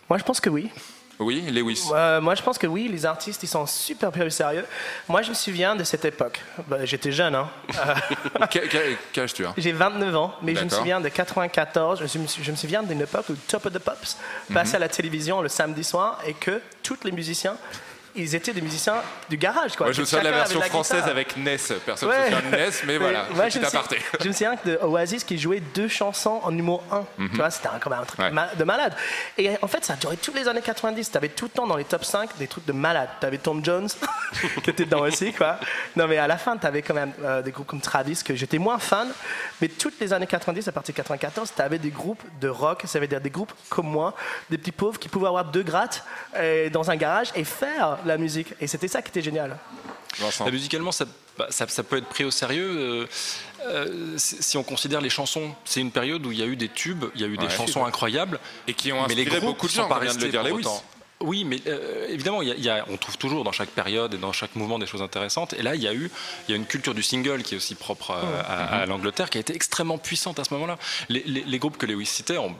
Moi, 0.09 0.17
je 0.17 0.23
pense 0.23 0.41
que 0.41 0.49
oui. 0.49 0.71
Oui, 1.19 1.41
Lewis. 1.51 1.83
Euh, 1.93 2.19
moi, 2.19 2.35
je 2.35 2.41
pense 2.41 2.57
que 2.57 2.65
oui, 2.67 2.87
les 2.91 3.05
artistes, 3.05 3.43
ils 3.43 3.47
sont 3.47 3.65
super 3.65 4.09
au 4.19 4.29
sérieux. 4.29 4.65
Moi, 5.07 5.21
je 5.21 5.29
me 5.29 5.33
souviens 5.35 5.75
de 5.75 5.83
cette 5.83 6.03
époque. 6.05 6.41
Bah, 6.67 6.83
J'étais 6.85 7.11
jeune, 7.11 7.35
hein. 7.35 7.49
Quel 8.49 8.67
quel- 8.67 8.97
quel 9.11 9.23
âge 9.25 9.33
tu 9.33 9.45
as? 9.45 9.53
J'ai 9.57 9.71
29 9.71 10.15
ans, 10.15 10.33
mais 10.41 10.55
je 10.55 10.63
me 10.63 10.69
souviens 10.69 10.99
de 10.99 11.09
94. 11.09 12.03
Je 12.11 12.17
me, 12.17 12.25
je 12.27 12.51
me 12.51 12.55
souviens 12.55 12.83
d'une 12.83 13.01
époque 13.01 13.25
où 13.29 13.33
Top 13.47 13.65
of 13.65 13.73
the 13.73 13.79
Pops 13.79 14.17
passait 14.53 14.77
à 14.77 14.79
la 14.79 14.89
télévision 14.89 15.41
le 15.41 15.49
samedi 15.49 15.83
soir 15.83 16.19
et 16.25 16.33
que 16.33 16.61
tous 16.81 16.97
les 17.03 17.11
musiciens, 17.11 17.55
ils 18.15 18.35
étaient 18.35 18.53
des 18.53 18.61
musiciens 18.61 18.95
du 19.29 19.37
garage. 19.37 19.75
Quoi. 19.75 19.87
Moi, 19.87 19.93
je 19.93 20.01
me 20.01 20.05
souviens 20.05 20.23
de 20.23 20.29
la 20.29 20.35
version 20.37 20.61
française 20.61 20.97
guitare. 20.97 21.11
avec 21.11 21.37
Ness. 21.37 21.73
Personne 21.85 22.09
Ouais. 22.09 22.17
ne 22.19 22.23
se 22.25 22.31
souvient 22.41 22.49
de 22.51 22.55
Ness, 22.55 22.83
mais 22.85 22.97
voilà, 22.99 23.25
moi, 23.33 23.49
je, 23.49 23.59
me 23.59 23.65
souviens, 23.65 23.81
je 24.19 24.27
me 24.27 24.33
souviens 24.33 24.55
de 24.65 24.79
Oasis 24.81 25.23
qui 25.23 25.37
jouait 25.37 25.59
deux 25.73 25.87
chansons 25.87 26.39
en 26.43 26.51
numéro 26.51 26.81
1. 26.91 27.03
Tu 27.31 27.37
vois, 27.37 27.49
c'était 27.49 27.69
un, 27.69 27.79
comme 27.79 27.93
un 27.93 28.03
truc 28.03 28.19
Ouais. 28.19 28.31
de 28.55 28.63
malade. 28.63 28.93
Et 29.37 29.51
en 29.61 29.67
fait, 29.67 29.83
ça 29.85 29.93
a 29.93 29.95
duré 29.95 30.17
toutes 30.17 30.35
les 30.35 30.47
années 30.47 30.61
90. 30.61 31.09
Tu 31.11 31.17
avais 31.17 31.29
tout 31.29 31.45
le 31.45 31.51
temps 31.51 31.67
dans 31.67 31.77
les 31.77 31.85
top 31.85 32.03
5 32.05 32.37
des 32.37 32.47
trucs 32.47 32.65
de 32.65 32.73
malade. 32.73 33.09
Tu 33.19 33.25
avais 33.25 33.37
Tom 33.37 33.63
Jones 33.63 33.89
qui 34.63 34.69
était 34.69 34.85
dedans 34.85 35.01
aussi. 35.01 35.33
Quoi. 35.33 35.57
Non, 35.95 36.07
mais 36.07 36.17
à 36.17 36.27
la 36.27 36.37
fin, 36.37 36.57
tu 36.57 36.67
avais 36.67 36.81
quand 36.81 36.93
même 36.93 37.13
euh, 37.23 37.41
des 37.41 37.51
groupes 37.51 37.67
comme 37.67 37.81
Travis 37.81 38.21
que 38.23 38.35
j'étais 38.35 38.57
moins 38.59 38.77
fan. 38.79 39.07
Mais 39.61 39.67
toutes 39.67 39.99
les 39.99 40.13
années 40.13 40.27
90, 40.27 40.67
à 40.67 40.71
partir 40.71 40.93
de 40.93 40.97
94, 40.97 41.51
tu 41.55 41.61
avais 41.61 41.79
des 41.79 41.89
groupes 41.89 42.23
de 42.39 42.47
rock. 42.49 42.83
Ça 42.85 42.99
veut 42.99 43.07
dire 43.07 43.21
des 43.21 43.29
groupes 43.29 43.53
comme 43.69 43.87
moi, 43.87 44.13
des 44.49 44.57
petits 44.57 44.71
pauvres 44.71 44.99
qui 44.99 45.09
pouvaient 45.09 45.27
avoir 45.27 45.45
deux 45.45 45.63
grattes 45.63 46.03
euh, 46.35 46.69
dans 46.69 46.91
un 46.91 46.95
garage 46.95 47.29
et 47.35 47.43
faire 47.43 47.97
la 48.07 48.17
musique. 48.17 48.47
Et 48.59 48.67
c'était 48.67 48.87
ça 48.87 49.01
qui 49.01 49.09
était 49.09 49.21
génial. 49.21 49.57
Vincent. 50.19 50.49
Musicalement, 50.51 50.91
ça, 50.91 51.05
bah, 51.37 51.47
ça, 51.49 51.67
ça 51.67 51.83
peut 51.83 51.97
être 51.97 52.07
pris 52.07 52.23
au 52.23 52.31
sérieux. 52.31 52.75
euh, 52.77 53.07
euh, 53.65 54.13
si 54.17 54.57
on 54.57 54.63
considère 54.63 55.01
les 55.01 55.09
chansons, 55.09 55.55
c'est 55.65 55.79
une 55.79 55.91
période 55.91 56.23
où 56.25 56.31
il 56.31 56.37
y 56.39 56.43
a 56.43 56.45
eu 56.45 56.55
des 56.55 56.69
tubes, 56.69 57.05
il 57.15 57.21
y 57.21 57.23
a 57.23 57.27
eu 57.27 57.37
des 57.37 57.45
Ouais. 57.45 57.49
chansons 57.49 57.83
incroyables. 57.85 58.39
Et 58.67 58.73
qui 58.73 58.91
ont 58.91 59.01
mais 59.07 59.15
les 59.15 59.21
inspiré 59.23 59.39
groupes 59.39 59.51
beaucoup 59.55 59.67
de 59.67 59.71
sont 59.71 59.83
gens, 59.83 59.87
pas 59.89 59.99
de 59.99 60.05
le 60.05 60.29
dire 60.29 60.41
pour 60.41 60.49
Lewis. 60.49 60.65
autant. 60.65 60.83
Oui, 61.23 61.43
mais 61.45 61.59
euh, 61.67 62.07
évidemment, 62.09 62.41
il 62.41 62.49
y 62.49 62.51
a- 62.51 62.55
il 62.55 62.63
y 62.63 62.69
a- 62.69 62.85
on 62.89 62.97
trouve 62.97 63.17
toujours 63.17 63.43
dans 63.43 63.51
chaque 63.51 63.69
période 63.69 64.13
et 64.13 64.17
dans 64.17 64.33
chaque 64.33 64.55
mouvement 64.55 64.77
des 64.77 64.85
choses 64.85 65.01
intéressantes. 65.01 65.53
Et 65.53 65.61
là, 65.63 65.73
il 65.75 65.81
y 65.81 65.87
a 65.87 65.93
eu 65.93 66.11
il 66.47 66.51
y 66.51 66.53
a 66.53 66.57
une 66.57 66.65
culture 66.65 66.93
du 66.93 67.01
single 67.03 67.41
qui 67.43 67.53
est 67.55 67.57
aussi 67.57 67.75
propre 67.75 68.11
à, 68.11 68.19
à- 68.47 68.81
à 68.81 68.85
l'Angleterre, 68.85 69.29
qui 69.29 69.37
a 69.37 69.41
été 69.41 69.55
extrêmement 69.55 69.97
puissante 69.97 70.37
à 70.39 70.43
ce 70.43 70.53
moment-là. 70.53 70.77
Les, 71.09 71.23
les- 71.25 71.43
les 71.43 71.59
groupes 71.59 71.77
que 71.77 71.85
Lewis 71.85 72.05
citait, 72.05 72.37
on- 72.37 72.55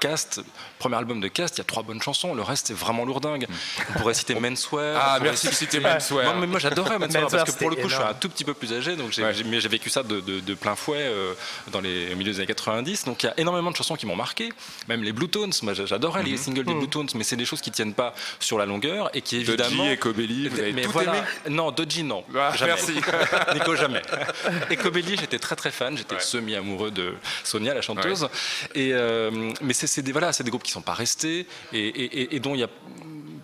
Cast, 0.00 0.40
premier 0.78 0.96
album 0.96 1.20
de 1.20 1.28
Cast, 1.28 1.56
il 1.56 1.58
y 1.58 1.60
a 1.60 1.64
trois 1.64 1.82
bonnes 1.82 2.02
chansons. 2.02 2.34
Le 2.34 2.42
reste, 2.42 2.68
c'est 2.68 2.74
vraiment 2.76 3.04
lourdingue. 3.04 3.46
On 3.90 3.98
pourrait 3.98 4.14
citer 4.14 4.34
Menswear. 4.40 4.98
Ah, 5.00 5.18
merci 5.22 5.48
de 5.48 5.52
citer- 5.54 5.80
Menswear. 5.80 6.34
Non, 6.34 6.40
mais 6.40 6.46
moi, 6.46 6.58
j'adorais 6.58 6.98
Menswear 6.98 7.28
parce 7.30 7.52
que 7.52 7.58
pour 7.58 7.70
le 7.70 7.76
coup, 7.76 7.88
je 7.88 7.94
suis 7.94 8.02
un 8.04 8.14
tout 8.14 8.28
petit 8.28 8.44
peu 8.44 8.54
plus 8.54 8.72
âgé, 8.72 8.96
donc 8.96 9.12
j'ai, 9.12 9.22
Ouais. 9.22 9.32
vécu 9.68 9.90
ça 9.90 10.02
de, 10.02 10.20
de- 10.20 10.40
de 10.40 10.54
plein 10.54 10.74
fouet 10.76 10.96
euh, 11.00 11.34
dans 11.72 11.80
les 11.80 12.12
au 12.12 12.16
milieu 12.16 12.32
des 12.32 12.38
années 12.38 12.46
90. 12.46 13.04
Donc 13.04 13.22
il 13.22 13.26
y 13.26 13.28
a 13.28 13.34
énormément 13.38 13.70
de 13.70 13.76
chansons 13.76 13.96
qui 13.96 14.06
m'ont 14.06 14.16
marqué, 14.16 14.52
même 14.88 15.02
les 15.02 15.12
Blue 15.12 15.28
Tones. 15.28 15.52
Moi, 15.62 15.74
j'adorais 15.74 16.22
les 16.22 16.36
singles 16.36 16.64
des 16.64 16.74
Blue 16.74 16.88
Tones, 16.88 17.08
mais 17.14 17.24
c'est 17.24 17.36
des 17.36 17.44
choses 17.44 17.60
qui 17.60 17.70
tiennent 17.70 17.94
pas 17.94 18.05
sur 18.40 18.58
la 18.58 18.66
longueur 18.66 19.10
et 19.14 19.20
qui 19.22 19.36
évidemment. 19.36 19.84
Dodgy, 19.84 19.92
Ecobelly, 19.94 20.48
vous 20.48 20.60
avez 20.60 20.72
mais 20.72 20.82
tout 20.82 20.90
voilà, 20.92 21.16
aimé 21.18 21.26
Non, 21.50 21.70
Dodgy, 21.70 22.02
non. 22.02 22.24
Ah, 22.36 22.52
jamais. 22.56 22.72
merci. 22.74 22.92
Nico, 23.54 23.74
jamais. 23.76 24.02
Ecobelly, 24.70 25.16
j'étais 25.16 25.38
très 25.38 25.56
très 25.56 25.70
fan. 25.70 25.96
J'étais 25.96 26.18
semi-amoureux 26.20 26.90
de 26.90 27.14
Sonia, 27.44 27.74
la 27.74 27.82
chanteuse. 27.82 28.28
Et, 28.74 28.90
euh, 28.92 29.52
mais 29.62 29.72
c'est, 29.74 30.02
des, 30.02 30.12
voilà, 30.12 30.32
c'est 30.32 30.44
des 30.44 30.50
groupes 30.50 30.62
qui 30.62 30.72
sont 30.72 30.82
pas 30.82 30.94
restés 30.94 31.46
et, 31.72 31.78
et- 31.78 32.20
et- 32.22 32.36
et 32.36 32.40
dont 32.40 32.54
il 32.54 32.60
y 32.60 32.64
a 32.64 32.68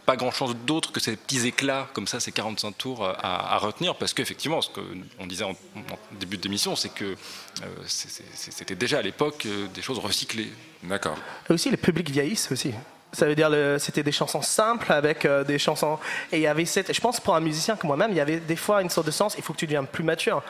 pas 0.04 0.16
grand 0.16 0.32
chose 0.32 0.56
d'autre 0.66 0.90
que 0.90 0.98
ces 0.98 1.14
petits 1.16 1.46
éclats 1.46 1.88
comme 1.92 2.08
ça, 2.08 2.18
ces 2.18 2.32
45 2.32 2.76
tours 2.76 3.04
euh, 3.04 3.12
à, 3.18 3.54
à 3.54 3.58
retenir, 3.58 3.94
parce 3.94 4.12
qu'effectivement, 4.14 4.60
ce 4.60 4.68
qu'on 4.70 5.26
disait 5.26 5.44
en, 5.44 5.50
en 5.50 5.98
début 6.18 6.38
d'émission, 6.38 6.74
c'est 6.74 6.88
que 6.92 7.04
euh, 7.04 7.66
c'était 7.86 8.74
déjà 8.74 8.98
à 8.98 9.02
l'époque 9.02 9.46
euh, 9.46 9.68
des 9.68 9.80
choses 9.82 9.98
recyclées. 10.00 10.48
D'accord. 10.82 11.16
Et 11.48 11.52
aussi, 11.52 11.70
le 11.70 11.76
public 11.76 12.10
vieillisse 12.10 12.50
aussi. 12.50 12.72
Ça 13.12 13.26
veut 13.26 13.34
dire 13.34 13.50
le- 13.50 13.78
c'était 13.78 14.02
des 14.02 14.12
chansons 14.12 14.40
simples 14.42 14.90
avec 14.92 15.24
euh, 15.26 15.44
des 15.44 15.58
chansons. 15.58 15.98
Et 16.32 16.36
il 16.38 16.42
y 16.42 16.46
avait 16.46 16.64
cette. 16.64 16.92
Je 16.94 17.00
pense 17.00 17.20
pour 17.20 17.34
un 17.36 17.40
musicien 17.40 17.76
comme 17.76 17.88
moi-même, 17.88 18.10
il 18.10 18.16
y 18.16 18.20
avait 18.20 18.38
des 18.40 18.56
fois 18.56 18.80
une 18.82 18.88
sorte 18.90 19.06
de 19.06 19.10
sens. 19.12 19.34
Il 19.36 19.42
faut 19.44 19.52
que 19.52 19.58
tu 19.58 19.66
deviennes 19.66 19.86
plus 19.86 20.02
mature. 20.04 20.42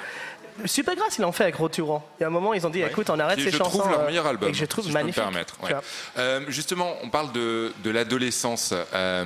Supergrass, 0.65 1.19
ils 1.19 1.23
l'ont 1.23 1.33
fait 1.33 1.45
avec 1.45 1.57
Roturan. 1.57 2.07
Il 2.19 2.23
y 2.23 2.25
a 2.25 2.29
un 2.29 2.31
moment, 2.31 2.55
ils 2.55 2.67
ont 2.67 2.71
dit 2.71 2.83
écoute, 2.83 3.11
on 3.11 3.19
arrête 3.19 3.39
ces 3.41 3.51
je 3.51 3.57
chansons. 3.57 3.79
trouve 3.79 3.91
leur 3.91 4.01
euh, 4.01 4.07
meilleur 4.07 4.27
album. 4.27 4.49
Et 4.49 4.53
que 4.53 4.59
je 4.59 4.65
trouve 4.65 4.85
si 4.85 4.93
magnifique. 4.93 5.17
Je 5.17 5.21
peux 5.21 5.27
me 5.27 5.33
permettre. 5.33 5.55
ouais. 5.63 5.69
Tu 5.69 5.73
vois. 5.75 5.83
Euh, 6.19 6.41
justement, 6.49 6.95
on 7.03 7.11
parle 7.11 7.33
de, 7.33 7.73
de 7.83 7.91
l'adolescence. 7.91 8.75
Euh, 8.95 9.25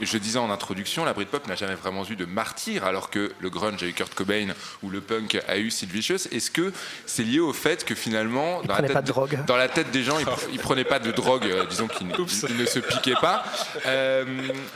je 0.00 0.18
disais 0.18 0.38
en 0.38 0.50
introduction, 0.50 1.04
la 1.04 1.12
Britpop 1.12 1.46
n'a 1.48 1.54
jamais 1.56 1.74
vraiment 1.74 2.04
eu 2.04 2.16
de 2.16 2.24
martyr, 2.24 2.84
alors 2.84 3.10
que 3.10 3.32
le 3.40 3.50
grunge 3.50 3.82
a 3.82 3.86
eu 3.86 3.92
Kurt 3.92 4.14
Cobain 4.14 4.48
ou 4.82 4.90
le 4.90 5.00
punk 5.00 5.38
a 5.48 5.56
eu 5.58 5.70
Sid 5.70 5.90
Vicious. 5.90 6.26
Est-ce 6.30 6.50
que 6.50 6.72
c'est 7.06 7.22
lié 7.22 7.40
au 7.40 7.52
fait 7.52 7.84
que 7.84 7.94
finalement, 7.94 8.62
dans 8.62 8.74
la, 8.76 8.82
tête, 8.82 8.92
pas 8.92 9.02
de 9.02 9.06
drogue. 9.06 9.38
dans 9.46 9.56
la 9.56 9.68
tête 9.68 9.90
des 9.90 10.02
gens, 10.02 10.18
ils, 10.18 10.26
pr- 10.26 10.48
ils 10.52 10.58
prenaient 10.60 10.84
pas 10.84 10.98
de 10.98 11.10
drogue, 11.12 11.44
euh, 11.46 11.66
disons 11.66 11.88
qu'ils 11.88 12.06
ne- 12.08 12.58
ne 12.60 12.66
se 12.66 12.78
piquaient 12.78 13.14
pas. 13.20 13.44
Euh, 13.86 14.24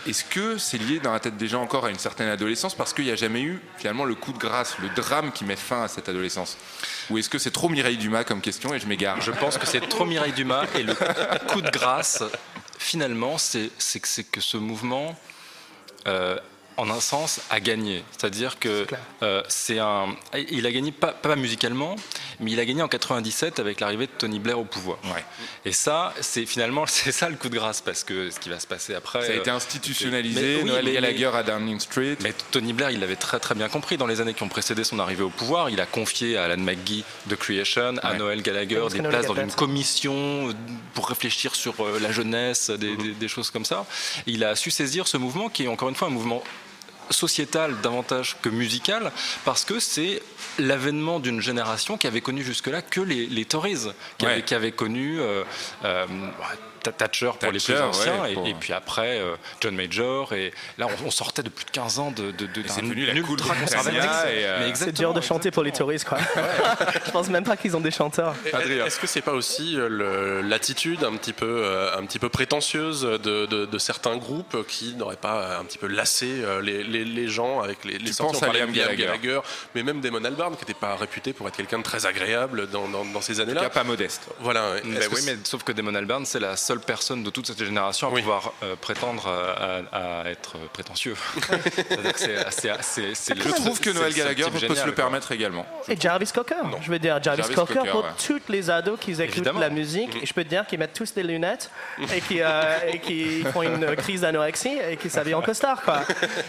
Est-ce 0.07 0.25
que 0.25 0.59
c'est 0.59 0.79
lié 0.79 1.01
dans 1.01 1.13
la 1.13 1.21
tête 1.21 1.37
des 1.37 1.49
gens 1.49 1.63
encore 1.63 1.85
à 1.87 1.91
une 1.91 1.99
certaine 1.99 2.29
adolescence? 2.29 2.75
Parce 2.75 2.93
qu'il 2.93 3.05
n'y 3.05 3.11
a 3.11 3.17
jamais 3.17 3.43
eu 3.43 3.61
finalement 3.77 4.05
le 4.05 4.15
coup 4.15 4.33
de 4.33 4.39
grâce, 4.39 4.77
le 4.79 4.89
drame 4.91 5.33
qui 5.33 5.45
met 5.45 5.57
à 5.75 5.89
cette 5.89 6.09
adolescence 6.09 6.57
Ou 7.11 7.19
est-ce 7.19 7.29
que 7.29 7.39
c'est 7.39 7.51
trop 7.51 7.69
Mireille 7.69 7.97
Dumas 7.97 8.25
comme 8.25 8.41
question 8.41 8.73
et 8.75 8.79
je 8.79 8.87
m'égare 8.87 9.21
Je 9.21 9.33
pense 9.33 9.59
que 9.59 9.67
c'est 9.67 9.81
trop 9.81 10.05
Mireille 10.05 10.33
Dumas 10.33 10.67
et 10.75 10.83
le 10.83 10.95
coup 11.49 11.61
de 11.61 11.71
grâce, 11.71 12.23
finalement, 12.79 13.39
c'est 13.39 13.71
c'est 13.79 14.01
que, 14.01 14.09
c'est 14.09 14.25
que 14.25 14.41
ce 14.41 14.57
mouvement, 14.57 15.19
euh, 16.07 16.39
en 16.77 16.91
un 16.91 17.01
sens, 17.01 17.41
a 17.51 17.61
gagné. 17.61 18.05
C'est-à-dire 18.13 18.59
que 18.59 18.87
euh, 19.23 19.43
c'est 19.49 19.79
un, 19.79 20.15
il 20.51 20.67
a 20.67 20.73
gagné 20.73 20.93
pas, 20.93 21.13
pas 21.13 21.35
musicalement, 21.37 21.97
mais 22.41 22.51
il 22.53 22.61
a 22.61 22.65
gagné 22.65 22.83
en 22.83 22.89
97 22.89 23.59
avec 23.61 23.81
l'arrivée 23.81 24.07
de 24.07 24.13
Tony 24.19 24.39
Blair 24.39 24.59
au 24.59 24.65
pouvoir. 24.65 24.99
Ouais. 25.05 25.25
Et 25.65 25.73
ça, 25.73 26.13
c'est 26.21 26.45
finalement 26.47 26.85
c'est 26.87 27.13
ça 27.13 27.29
le 27.29 27.37
coup 27.37 27.49
de 27.49 27.55
grâce 27.57 27.81
parce 27.81 28.05
que 28.05 28.31
ce 28.31 28.39
qui 28.39 28.49
va 28.49 28.61
se 28.61 28.67
passer 28.67 28.95
après. 28.95 29.27
Ça 29.27 29.33
a 29.33 29.37
été 29.37 29.51
euh, 29.51 29.55
institutionnalisé, 29.55 30.41
mais- 30.41 30.63
oui, 30.63 30.69
Noël 30.69 30.85
mais- 30.85 30.93
Gallagher 30.93 31.31
à 31.35 31.43
Downing 31.43 31.81
Street. 31.81 32.17
mais 32.21 32.33
Tony 32.51 32.73
Blair, 32.73 32.91
il 32.91 33.01
l'avait 33.01 33.17
très 33.17 33.39
très 33.41 33.55
bien 33.55 33.69
compris 33.69 33.97
dans 33.97 34.07
les 34.07 34.21
années 34.21 34.35
qui 34.35 34.43
ont 34.43 34.49
précédé 34.49 34.85
son 34.85 34.99
arrivée 34.99 35.23
au 35.25 35.31
pouvoir. 35.31 35.71
Il 35.71 35.81
a 35.81 35.87
confié 35.87 36.37
à 36.37 36.45
Alan 36.45 36.59
McGee 36.63 37.05
de 37.27 37.35
Creation, 37.37 37.97
à 38.03 38.13
Ouais. 38.13 38.19
Noël 38.19 38.43
Gallagher, 38.43 38.83
des 38.93 38.99
Noël 39.01 39.11
places 39.11 39.27
dans 39.27 39.35
une 39.43 39.53
commission 39.53 40.49
euh, 40.49 40.53
pour 40.95 41.09
réfléchir 41.09 41.55
sur 41.55 41.75
la 42.01 42.13
jeunesse, 42.13 42.71
des, 42.71 42.97
des- 42.97 43.13
des 43.13 43.29
choses 43.29 43.51
comme 43.51 43.65
ça. 43.65 43.87
Il 44.27 44.45
a 44.45 44.55
su 44.57 44.71
saisir 44.71 45.09
ce 45.09 45.17
mouvement 45.17 45.49
qui 45.49 45.65
est 45.65 45.69
encore 45.69 45.89
une 45.89 45.95
fois 45.95 46.09
un 46.09 46.11
mouvement 46.11 46.43
sociétal 47.11 47.81
davantage 47.83 48.37
que 48.43 48.49
musical 48.49 49.13
parce 49.45 49.65
que 49.65 49.79
c'est 49.81 50.23
l'avènement 50.59 51.21
d'une 51.21 51.41
génération 51.41 51.97
qui 51.97 52.07
avait 52.07 52.21
connu 52.21 52.43
jusque-là 52.43 52.83
que 52.83 53.01
les, 53.01 53.27
les 53.27 53.45
Tories, 53.45 53.89
qui, 54.19 54.27
Ouais. 54.27 54.33
avait, 54.33 54.43
qui 54.43 54.55
avait 54.55 54.73
connu 54.73 55.21
euh, 55.21 55.45
euh, 55.85 56.07
Thatcher 56.93 57.31
pour 57.39 57.53
les 57.53 57.59
plus 57.61 57.81
anciens, 57.81 58.23
ouais, 58.23 58.33
et- 58.33 58.35
pour- 58.35 58.47
et, 58.47 58.55
puis 58.55 58.73
après 58.73 59.19
euh, 59.21 59.35
John 59.61 59.75
Major. 59.75 60.33
Et 60.33 60.53
là, 60.79 60.87
on, 61.03 61.07
on 61.07 61.11
sortait 61.11 61.43
de 61.43 61.49
plus 61.49 61.65
de 61.65 61.71
15 61.71 61.99
ans 61.99 62.11
de, 62.11 62.31
de, 62.31 62.47
de 62.47 62.63
c'est 62.67 62.83
devenu 62.83 63.07
la 63.07 63.21
cool 63.21 63.39
euh, 63.41 64.59
Mais 64.69 64.75
C'est 64.75 64.93
dur 64.93 65.13
de 65.15 65.21
chanter 65.21 65.51
pour 65.51 65.63
les 65.63 65.73
touristes, 65.73 66.07
quoi. 66.09 66.19
je 67.07 67.11
pense 67.11 67.29
même 67.29 67.45
pas 67.45 67.57
qu'ils 67.57 67.77
ont 67.77 67.81
des 67.81 67.91
chanteurs. 67.91 68.35
Adrien. 68.53 68.87
Est-ce 68.87 68.99
que 69.01 69.07
c'est 69.07 69.21
pas 69.23 69.33
aussi 69.33 69.75
euh, 69.79 70.43
l'attitude 70.43 71.05
un 71.05 71.17
petit 71.17 71.33
peu, 71.33 71.65
un 71.97 72.05
petit 72.07 72.19
peu 72.19 72.29
prétentieuse 72.29 73.03
de, 73.03 73.47
de- 73.47 73.67
de 73.67 73.79
certains 73.79 74.17
groupes 74.17 74.67
qui 74.67 74.95
n'auraient 74.95 75.17
pas 75.17 75.59
un 75.59 75.65
petit 75.65 75.79
peu 75.79 75.87
lassé 75.87 76.43
les, 76.63 76.83
les- 76.83 77.05
les 77.05 77.29
gens 77.29 77.61
avec 77.61 77.85
les, 77.85 77.99
les 77.99 78.07
Tu 78.07 78.13
sorties 78.13 78.37
à 78.43 78.47
parlait 78.47 78.61
Liam 78.61 78.73
Gallagher. 78.73 79.41
mais 79.75 79.83
même 79.83 80.01
Damon 80.01 80.25
Albarn 80.25 80.55
qui 80.55 80.61
n'était 80.63 80.75
pas 80.75 80.97
réputé 80.97 81.33
pour 81.33 81.49
être 81.49 81.57
quelqu'un 81.57 81.79
de 81.79 81.83
très 81.85 82.07
agréable 82.07 82.69
dans, 82.71 82.89
dans- 82.89 83.05
dans 83.05 83.21
ces 83.21 83.41
années-là. 83.41 83.69
pas 83.71 83.85
modeste. 83.85 84.23
Voilà. 84.41 84.77
Est-ce 84.79 85.09
que 85.09 85.15
oui, 85.15 85.21
mais 85.27 85.37
sauf 85.45 85.63
que 85.63 85.73
Damon 85.73 85.95
Albarn, 85.95 86.25
c'est 86.27 86.41
la 86.41 86.57
seule 86.57 86.76
personne 86.81 87.23
de 87.23 87.31
toute 87.31 87.47
cette 87.47 87.63
génération 87.63 88.09
à 88.09 88.11
Oui. 88.11 88.21
pouvoir 88.23 88.53
euh, 88.63 88.77
prétendre 88.77 89.27
à, 89.29 90.23
à- 90.23 90.29
être 90.31 90.57
prétentieux. 90.73 91.15
C'est- 92.17 93.35
Je 93.37 93.49
trouve 93.55 93.81
que 93.81 93.91
Noël 93.91 94.13
Gallagher 94.15 94.45
peut 94.51 94.59
se 94.59 94.67
le 94.67 94.75
quoi. 94.75 94.93
permettre 94.93 95.33
également. 95.33 95.67
Et 95.89 95.97
Jarvis 95.99 96.31
Cocker, 96.33 96.55
je 96.83 96.91
veux 96.91 96.99
dire 96.99 97.23
Jarvis, 97.23 97.43
Jarvis 97.43 97.55
Cocker, 97.55 97.75
Cocker, 97.75 97.91
pour 97.91 98.05
ouais. 98.05 98.11
toutes 98.27 98.49
les 98.49 98.71
ados 98.71 98.99
qui 99.01 99.13
écoutent 99.13 99.21
Évidemment. 99.37 99.61
la 99.61 99.71
musique, 99.71 100.17
et 100.23 100.27
je 100.27 100.33
peux 100.35 100.45
te 100.45 100.49
dire 100.49 100.67
qu'ils 100.67 100.79
mettent 100.79 100.93
tous 100.95 101.13
des 101.15 101.23
lunettes 101.23 101.71
et 102.15 102.21
qui, 102.21 102.41
euh, 102.41 102.63
et 102.87 102.99
qui 103.01 103.43
font 103.53 103.63
une 103.63 103.95
crise 103.97 104.23
d'anorexie 104.23 104.79
et 104.91 104.97
qui 104.97 105.11
s'habillent 105.11 105.35
en 105.35 105.43
costard, 105.43 105.83
quoi. 105.83 106.01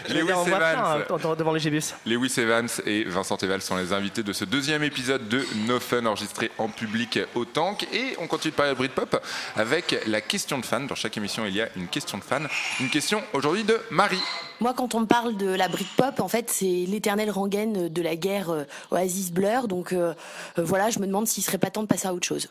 Lewis 0.08 0.24
dire, 0.26 0.38
on 0.38 0.42
voit 0.44 0.56
Evans. 0.58 1.02
plein, 1.06 1.30
hein, 1.30 1.34
devant 1.38 1.52
les 1.52 1.60
gibus. 1.60 1.94
Lewis 2.06 2.34
Evans 2.38 2.68
et 2.86 3.04
Vincent 3.04 3.36
Eval 3.38 3.62
sont 3.62 3.76
les 3.76 3.92
invités 3.92 4.22
de 4.22 4.32
ce 4.32 4.44
deuxième 4.44 4.82
épisode 4.82 5.28
de 5.28 5.44
No 5.66 5.80
Fun 5.80 6.04
enregistré 6.06 6.50
en 6.58 6.68
public 6.68 7.18
au 7.34 7.44
Tank. 7.44 7.86
Et 7.92 8.16
on 8.18 8.26
continue 8.26 8.52
de 8.52 8.56
parler 8.56 8.72
de 8.72 8.76
Britpop 8.76 9.20
avec 9.56 9.98
la 10.08 10.20
question 10.20 10.58
de 10.58 10.64
fan. 10.64 10.86
Dans 10.86 10.94
chaque 10.94 11.16
émission, 11.16 11.44
il 11.46 11.54
y 11.54 11.60
a 11.60 11.68
une 11.76 11.88
question 11.88 12.18
de 12.18 12.24
fan. 12.24 12.48
Une 12.80 12.90
question 12.90 13.22
aujourd'hui 13.32 13.64
de 13.64 13.80
Marie. 13.90 14.22
Moi, 14.60 14.74
quand 14.74 14.94
on 14.94 15.00
me 15.00 15.06
parle 15.06 15.36
de 15.36 15.48
la 15.48 15.68
Britpop, 15.68 16.20
en 16.20 16.28
fait, 16.28 16.50
c'est 16.50 16.84
l'éternelle 16.88 17.30
rengaine 17.30 17.88
de 17.88 18.02
la 18.02 18.16
guerre 18.16 18.50
euh, 18.50 18.64
Oasis 18.90 19.30
Blur. 19.30 19.68
Donc 19.68 19.92
euh, 19.92 20.14
euh, 20.58 20.64
voilà, 20.64 20.90
je 20.90 20.98
me 20.98 21.06
demande 21.06 21.28
s'il 21.28 21.44
serait 21.44 21.58
pas 21.58 21.70
temps 21.70 21.82
de 21.82 21.86
passer 21.86 22.08
à 22.08 22.14
autre 22.14 22.26
chose. 22.26 22.48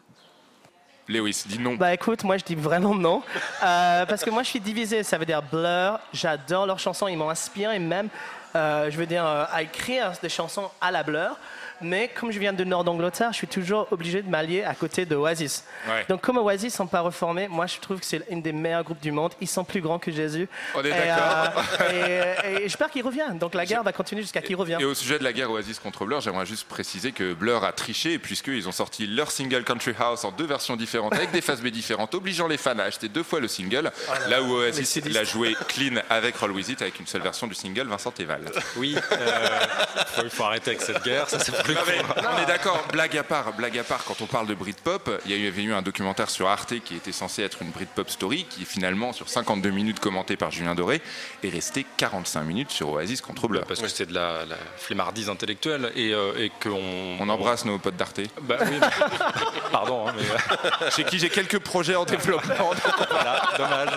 Lewis, 1.08 1.44
dis 1.48 1.60
non. 1.60 1.76
Bah 1.76 1.94
écoute, 1.94 2.24
moi 2.24 2.38
je 2.38 2.44
dis 2.44 2.56
vraiment 2.56 2.94
non. 2.94 3.22
Euh, 3.64 4.06
parce 4.06 4.24
que 4.24 4.30
moi 4.30 4.44
je 4.44 4.50
suis 4.50 4.60
divisé, 4.60 5.04
ça 5.04 5.18
veut 5.18 5.26
dire 5.26 5.42
Blur, 5.42 6.00
j'adore 6.12 6.66
leurs 6.66 6.80
chansons, 6.80 7.08
ils 7.08 7.18
m'ont 7.18 7.30
inspiré 7.30 7.80
même, 7.80 8.10
euh, 8.56 8.92
je 8.92 8.98
veux 8.98 9.06
dire, 9.06 9.26
euh, 9.26 9.46
à 9.52 9.62
écrire 9.62 10.12
des 10.22 10.30
chansons 10.30 10.70
à 10.82 10.92
la 10.92 11.04
Blur. 11.04 11.38
Mais 11.82 12.10
comme 12.14 12.32
je 12.32 12.40
viens 12.40 12.54
de 12.54 12.64
Nord 12.64 12.84
d'Angleterre, 12.84 13.30
je 13.32 13.38
suis 13.38 13.48
toujours 13.48 13.88
obligé 13.92 14.22
de 14.22 14.30
m'allier 14.30 14.64
à 14.64 14.74
côté 14.74 15.06
de 15.06 15.16
Oasis. 15.16 15.64
Ouais. 15.88 16.06
Donc 16.10 16.22
comme 16.22 16.38
Oasis 16.38 16.74
sont 16.74 16.88
pas 16.88 17.02
reformés, 17.02 17.48
moi 17.48 17.66
je 17.68 17.78
trouve 17.80 18.00
que 18.00 18.06
c'est 18.06 18.22
une 18.30 18.42
des 18.42 18.52
meilleurs 18.52 18.84
groupes 18.84 19.00
du 19.02 19.12
monde. 19.12 19.34
Ils 19.42 19.48
sont 19.48 19.64
plus 19.64 19.82
grands 19.82 20.00
que 20.00 20.12
Jésus. 20.12 20.48
On 20.76 20.84
est 20.84 20.88
Et, 20.88 20.92
d'accord. 20.92 21.64
euh, 21.82 22.36
et, 22.44 22.54
et 22.56 22.62
j'espère 22.64 22.90
qu'ils 22.90 23.04
reviennent. 23.06 23.38
Donc 23.38 23.54
la 23.54 23.66
guerre 23.66 23.84
va 23.84 23.92
continuer 23.94 24.22
jusqu'à 24.22 24.42
qu'il 24.42 24.56
revienne. 24.56 24.82
Et 24.82 24.86
au 24.86 24.94
sujet 24.96 25.20
de 25.20 25.24
la 25.24 25.34
guerre 25.34 25.52
Oasis 25.52 25.80
contre 25.80 26.06
Blur, 26.06 26.22
j'aimerais 26.22 26.46
juste 26.46 26.68
préciser 26.68 27.12
que 27.12 27.34
Blur 27.34 27.64
a 27.64 27.72
triché 27.72 28.18
puisqu'ils 28.20 28.68
ont 28.68 28.72
sorti 28.72 29.08
leur 29.08 29.32
single 29.32 29.64
Country 29.64 29.94
House 30.00 30.24
en 30.26 30.32
deux 30.32 30.46
versions 30.46 30.76
différentes 30.76 31.14
avec 31.14 31.32
des 31.32 31.42
phases 31.42 31.62
B 31.62 31.68
différentes, 31.68 32.14
obligeant 32.16 32.48
les 32.48 32.58
fans 32.58 32.78
à 32.80 32.84
acheter 32.84 33.08
deux 33.10 33.24
fois 33.24 33.40
le 33.40 33.48
single. 33.48 33.92
là 34.30 34.42
où 34.42 34.54
Oasis 34.54 35.04
l'a 35.06 35.24
joué 35.24 35.56
clean 35.68 36.02
avec 36.10 36.36
Roll 36.38 36.52
With 36.52 36.70
It 36.70 36.82
avec 36.82 37.00
une 37.00 37.08
seule 37.08 37.22
version 37.22 37.48
du 37.48 37.54
single 37.56 37.88
Vincent 37.88 38.14
Eval. 38.20 38.42
Oui, 38.78 38.96
euh, 39.12 39.60
faut- 40.08 40.22
il 40.24 40.30
faut 40.30 40.44
arrêter 40.44 40.72
avec 40.72 40.82
cette 40.82 41.04
guerre. 41.04 41.30
Ça, 41.30 41.40
Non, 41.74 41.82
mais 41.88 41.98
cons. 41.98 42.28
on 42.38 42.42
est 42.42 42.46
d'accord, 42.46 42.84
blague 42.92 43.18
à 43.18 43.24
part, 43.24 43.54
blague 43.54 43.78
à 43.78 43.84
part, 43.84 44.04
quand 44.06 44.22
on 44.22 44.26
parle 44.26 44.48
de 44.48 44.54
Britpop, 44.54 45.22
il 45.26 45.32
y 45.32 45.34
a 45.34 45.38
eu- 45.38 45.48
avait 45.48 45.64
eu 45.64 45.74
un 45.74 45.82
documentaire 45.82 46.30
sur 46.30 46.48
Arte 46.48 46.80
qui 46.84 46.96
était 46.96 47.12
censé 47.12 47.42
être 47.44 47.62
une 47.62 47.72
Britpop 47.72 48.10
story 48.10 48.46
qui 48.50 48.66
finalement, 48.66 49.14
sur 49.14 49.30
52 49.30 49.70
minutes 49.70 50.00
commenté 50.00 50.36
par 50.38 50.52
Julien 50.52 50.76
Doré, 50.76 51.02
est 51.44 51.50
resté 51.50 51.86
45 51.98 52.44
minutes 52.44 52.72
sur 52.72 52.90
Oasis 52.90 53.22
contre 53.22 53.48
Blur. 53.48 53.64
Parce 53.66 53.82
que 53.82 53.88
c'est 53.88 54.06
de 54.08 54.14
la, 54.14 54.46
la 54.46 54.58
flemmardise 54.78 55.30
intellectuelle 55.30 55.92
et, 55.96 56.14
euh, 56.14 56.34
et 56.38 56.52
qu'on. 56.62 57.18
On 57.20 57.30
embrasse 57.30 57.66
nos 57.66 57.78
potes 57.80 57.96
d'Arte, 57.98 58.20
Bah 58.42 58.58
oui, 58.62 58.68
mais- 58.80 58.88
Pardon, 59.72 60.08
hein, 60.08 60.14
mais 60.18 60.90
chez 60.92 61.04
qui 61.04 61.20
j'ai 61.20 61.30
quelques 61.30 61.60
projets 61.60 61.96
en 61.96 62.06
développement. 62.06 62.72
voilà, 63.12 63.42
dommage. 63.58 63.90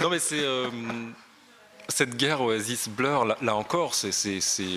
non, 0.00 0.10
mais 0.10 0.18
c'est. 0.18 0.40
euh, 0.42 0.68
cette 1.88 2.16
guerre 2.16 2.40
Oasis 2.42 2.88
Blur, 2.88 3.24
là, 3.24 3.36
là 3.42 3.54
encore, 3.54 3.94
c'est- 3.94 4.10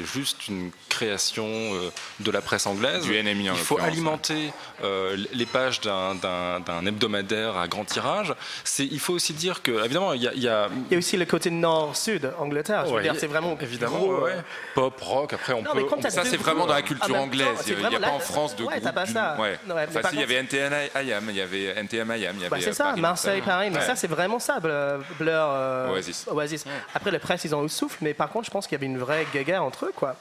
juste 0.06 0.48
une 0.48 0.72
création 0.90 1.46
euh, 1.48 1.90
de 2.20 2.32
la 2.32 2.42
presse 2.42 2.66
anglaise. 2.68 3.04
Du 3.04 3.14
NMI, 3.16 3.50
en 3.50 3.54
Il 3.54 3.60
faut 3.60 3.80
alimenter 3.80 4.52
euh, 4.84 5.18
les 5.34 5.46
pages 5.46 5.82
d'un- 5.82 6.16
hebdomadaire 6.86 7.58
à 7.58 7.68
grand 7.68 7.86
tirage. 7.86 8.34
Il 8.80 9.00
faut 9.00 9.14
aussi 9.14 9.34
dire 9.34 9.62
que, 9.62 9.84
évidemment, 9.84 10.14
il 10.14 10.22
y 10.24 10.28
a- 10.28 10.34
il 10.34 10.42
y 10.44 10.48
a 10.48 10.70
Il 10.90 10.94
y 10.94 10.96
a 10.96 10.98
aussi 10.98 11.18
le 11.18 11.26
côté 11.26 11.50
nord-sud, 11.50 12.32
Angleterre. 12.40 12.84
Je 12.86 12.90
veux 12.92 12.96
Ouais, 12.98 13.02
dire, 13.04 13.16
c'est 13.18 13.28
vraiment 13.28 13.58
évidemment 13.60 13.98
gros, 14.00 14.16
ouais, 14.18 14.24
ouais. 14.34 14.38
pop, 14.76 15.00
rock. 15.02 15.34
Après, 15.34 15.54
on 15.54 15.62
Non, 15.62 15.72
peut. 15.74 15.86
on- 15.92 16.02
Ça, 16.10 16.24
c'est 16.26 16.38
vraiment 16.38 16.66
dans 16.66 16.74
la 16.74 16.82
culture 16.82 17.08
même 17.10 17.18
temps, 17.18 17.24
anglaise. 17.24 17.48
Il 17.68 17.76
n'y 17.78 17.96
a, 17.96 18.00
pas 18.00 18.10
en 18.12 18.20
France 18.20 18.56
de 18.56 18.64
ouais, 18.64 18.70
groupe. 18.74 18.84
t'as 18.84 18.92
pas 18.94 19.06
du- 19.06 19.14
ça. 19.14 19.36
Ouais. 19.40 19.60
Enfin, 19.70 20.10
il 20.14 20.20
y 20.20 20.24
avait 20.24 20.36
NTM 20.36 20.74
Ayam, 20.96 21.26
il 21.30 21.36
y 21.36 21.42
avait 21.42 21.66
NTM 21.78 22.10
Ayam, 22.12 22.36
il 22.38 22.42
y 22.42 22.46
avait. 22.46 22.50
Bah, 22.50 22.58
c'est 22.62 22.70
euh, 22.70 22.74
ça, 22.74 22.84
Paris, 22.86 23.02
Marseille, 23.02 23.42
Paris. 23.42 23.70
Mais 23.72 23.82
ça, 23.82 23.96
c'est 23.96 24.08
vraiment 24.08 24.40
ça, 24.40 24.60
Blur. 24.60 24.70
Euh, 25.20 25.90
Oasis. 26.32 26.66
Après, 27.00 27.12
les 27.12 27.20
presses, 27.20 27.44
ils 27.46 27.56
ont 27.56 27.60
eu 27.62 27.64
le 27.64 27.70
souffle, 27.70 27.98
mais 28.02 28.14
par 28.14 28.30
contre, 28.30 28.46
je 28.46 28.52
pense 28.52 28.68
qu'il 28.68 28.74
y 28.74 28.80
avait 28.80 28.86
une 28.86 28.98
vraie 29.00 29.26
guéguerre 29.34 29.64
entre 29.64 29.86
eux, 29.86 29.94
quoi. 29.96 30.16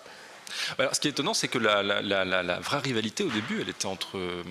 Alors, 0.79 0.95
ce 0.95 1.01
qui 1.01 1.09
est 1.09 1.11
étonnant, 1.11 1.35
c'est 1.35 1.49
que 1.49 1.59
la, 1.59 1.83
la- 1.83 2.01
la- 2.01 2.25
la- 2.25 2.43
la 2.43 2.59
vraie 2.61 2.79
rivalité 2.79 3.23
au 3.25 3.29
début, 3.29 3.61
elle 3.61 3.69
était 3.69 3.87
entre, 3.87 4.17
euh, 4.17 4.43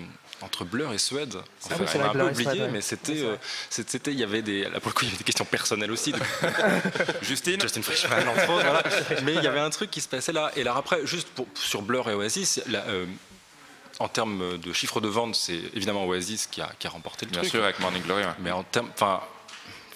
entre 0.42 0.64
Blur 0.64 0.92
et 0.92 0.98
Suède. 0.98 1.34
En 1.34 1.40
Ah 1.40 1.74
fait, 1.74 1.80
oui, 1.80 1.86
c'est 1.90 1.96
on 1.96 2.00
vrai, 2.00 2.06
a 2.06 2.10
un 2.10 2.14
Blur 2.14 2.28
peu 2.28 2.34
Suède, 2.34 2.46
oublié, 2.48 2.62
ouais. 2.64 2.70
mais 2.70 2.80
c'était, 2.80 3.22
euh, 3.24 3.36
c'était, 3.68 4.12
il 4.12 4.18
y 4.18 4.22
avait 4.22 4.42
des, 4.42 4.62
là 4.64 4.78
pour 4.78 4.90
le 4.90 4.94
coup, 4.94 5.04
il 5.04 5.06
y 5.06 5.08
avait 5.08 5.18
des 5.18 5.24
questions 5.24 5.44
personnelles 5.44 5.90
aussi. 5.90 6.12
de 6.12 6.18
Justine 7.22 7.60
Justin 7.60 7.82
Frischmann, 7.82 8.28
entre 8.28 8.48
autres. 8.50 8.64
voilà. 8.64 8.82
Mais 9.24 9.34
il 9.34 9.42
y 9.42 9.46
avait 9.48 9.58
un 9.58 9.70
truc 9.70 9.90
qui 9.90 10.00
se 10.00 10.08
passait 10.08 10.32
là. 10.32 10.52
Et 10.56 10.60
alors 10.60 10.76
après, 10.76 11.04
juste 11.06 11.28
pour- 11.30 11.48
sur 11.54 11.82
Blur 11.82 12.08
et 12.08 12.14
Oasis, 12.14 12.60
là, 12.68 12.84
euh, 12.88 13.06
en 13.98 14.06
termes 14.08 14.58
de 14.58 14.72
chiffre 14.72 15.00
de 15.00 15.08
vente, 15.08 15.34
c'est 15.34 15.60
évidemment 15.74 16.06
Oasis 16.06 16.46
qui 16.46 16.60
a, 16.60 16.70
qui 16.78 16.86
a 16.86 16.90
remporté 16.90 17.26
le 17.26 17.32
Bien 17.32 17.40
truc. 17.40 17.50
sûr, 17.50 17.64
avec 17.64 17.80
Morning 17.80 18.02
Glory. 18.04 18.22
ouais. 18.22 18.28
Mais 18.38 18.52
en 18.52 18.62
termes, 18.62 18.90
enfin, 18.94 19.20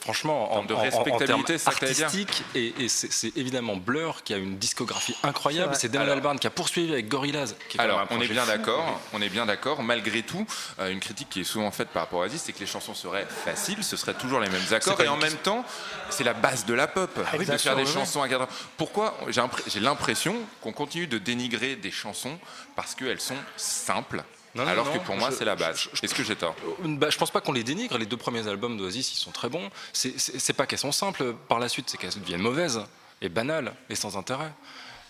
franchement, 0.02 0.50
en, 0.52 0.64
termes 0.64 0.66
de 0.66 0.75
en- 0.75 0.76
en- 0.76 0.80
en 0.80 0.82
respectabilité, 0.82 1.59
ça 1.59 1.71
artistiques, 1.71 2.42
et, 2.54 2.75
et 2.78 2.88
c'est 2.88 3.37
évidemment 3.37 3.76
Blur 3.76 4.23
qui 4.25 4.35
a 4.35 4.37
une 4.37 4.59
discographie 4.59 5.14
incroyable. 5.23 5.75
C'est. 5.76 5.88
Damon 5.88 6.04
Alors- 6.04 6.16
Albarn 6.16 6.38
qui 6.38 6.47
a 6.47 6.50
poursuivi 6.50 6.92
avec 6.92 7.09
Gorillaz. 7.09 7.54
Qui 7.68 7.78
est 7.78 7.80
Alors, 7.80 8.00
un 8.00 8.06
on 8.11 8.21
est 8.21 8.28
bien 8.28 8.44
d'accord, 8.47 9.00
on 9.12 9.23
est 9.23 9.28
bien 9.28 9.47
d'accord. 9.47 9.82
Malgré 9.82 10.23
tout, 10.23 10.44
euh, 10.80 10.90
une 10.90 11.00
critique 11.00 11.28
qui 11.30 11.40
est 11.40 11.44
souvent 11.44 11.71
faite 11.71 11.88
par 11.88 12.02
rapport 12.02 12.21
à 12.23 12.25
Oasis, 12.25 12.42
c'est 12.44 12.52
que 12.52 12.61
les 12.61 12.66
chansons 12.66 12.94
seraient 12.94 13.26
faciles, 13.44 13.82
ce 13.85 13.97
seraient 13.97 14.14
toujours 14.14 14.40
les 14.40 14.49
mêmes 14.50 14.61
accords, 14.73 15.00
et 15.00 15.09
en 15.09 15.16
même 15.16 15.37
temps, 15.37 15.64
c'est 16.11 16.25
la 16.25 16.35
base 16.35 16.66
de 16.66 16.75
la 16.75 16.87
pop, 16.88 17.11
de 17.16 17.37
Exactement, 17.40 17.59
faire 17.76 17.85
des 17.85 17.90
chansons 17.90 18.23
à 18.23 18.28
cadre. 18.28 18.49
Pourquoi 18.76 19.16
j'ai 19.68 19.80
l'impression 19.80 20.37
qu'on 20.61 20.73
continue 20.73 21.06
de 21.06 21.18
dénigrer 21.18 21.76
des 21.76 21.90
chansons 21.90 22.38
parce 22.76 22.94
qu'elles 22.94 23.21
sont 23.21 23.37
simples, 23.56 24.23
Non, 24.54 24.66
alors 24.66 24.87
non, 24.87 24.92
que 24.92 24.99
pour 24.99 25.16
moi, 25.16 25.30
c'est 25.30 25.44
la 25.44 25.56
base. 25.56 25.88
Est-ce 26.02 26.14
que 26.14 26.23
j'ai 26.23 26.37
tort 26.37 26.54
Bah, 26.85 27.09
je 27.11 27.16
pense 27.16 27.30
pas 27.30 27.40
qu'on 27.40 27.52
les 27.52 27.64
dénigre. 27.64 27.97
Les 27.97 28.06
deux 28.06 28.16
premiers 28.18 28.47
albums 28.47 28.76
d'Oasis, 28.76 29.12
ils 29.12 29.18
sont 29.18 29.30
très 29.30 29.49
bons. 29.49 29.71
C'est 29.92 30.52
pas 30.52 30.66
qu'elles 30.66 30.78
sont 30.78 30.92
simples 30.92 31.35
par 31.49 31.59
la 31.59 31.68
suite, 31.68 31.88
c'est 31.88 31.97
qu'elles 31.97 32.21
deviennent 32.21 32.42
mauvaises 32.42 32.82
et 33.23 33.28
banales 33.28 33.73
et 33.88 33.94
sans 33.94 34.16
intérêt. 34.16 34.52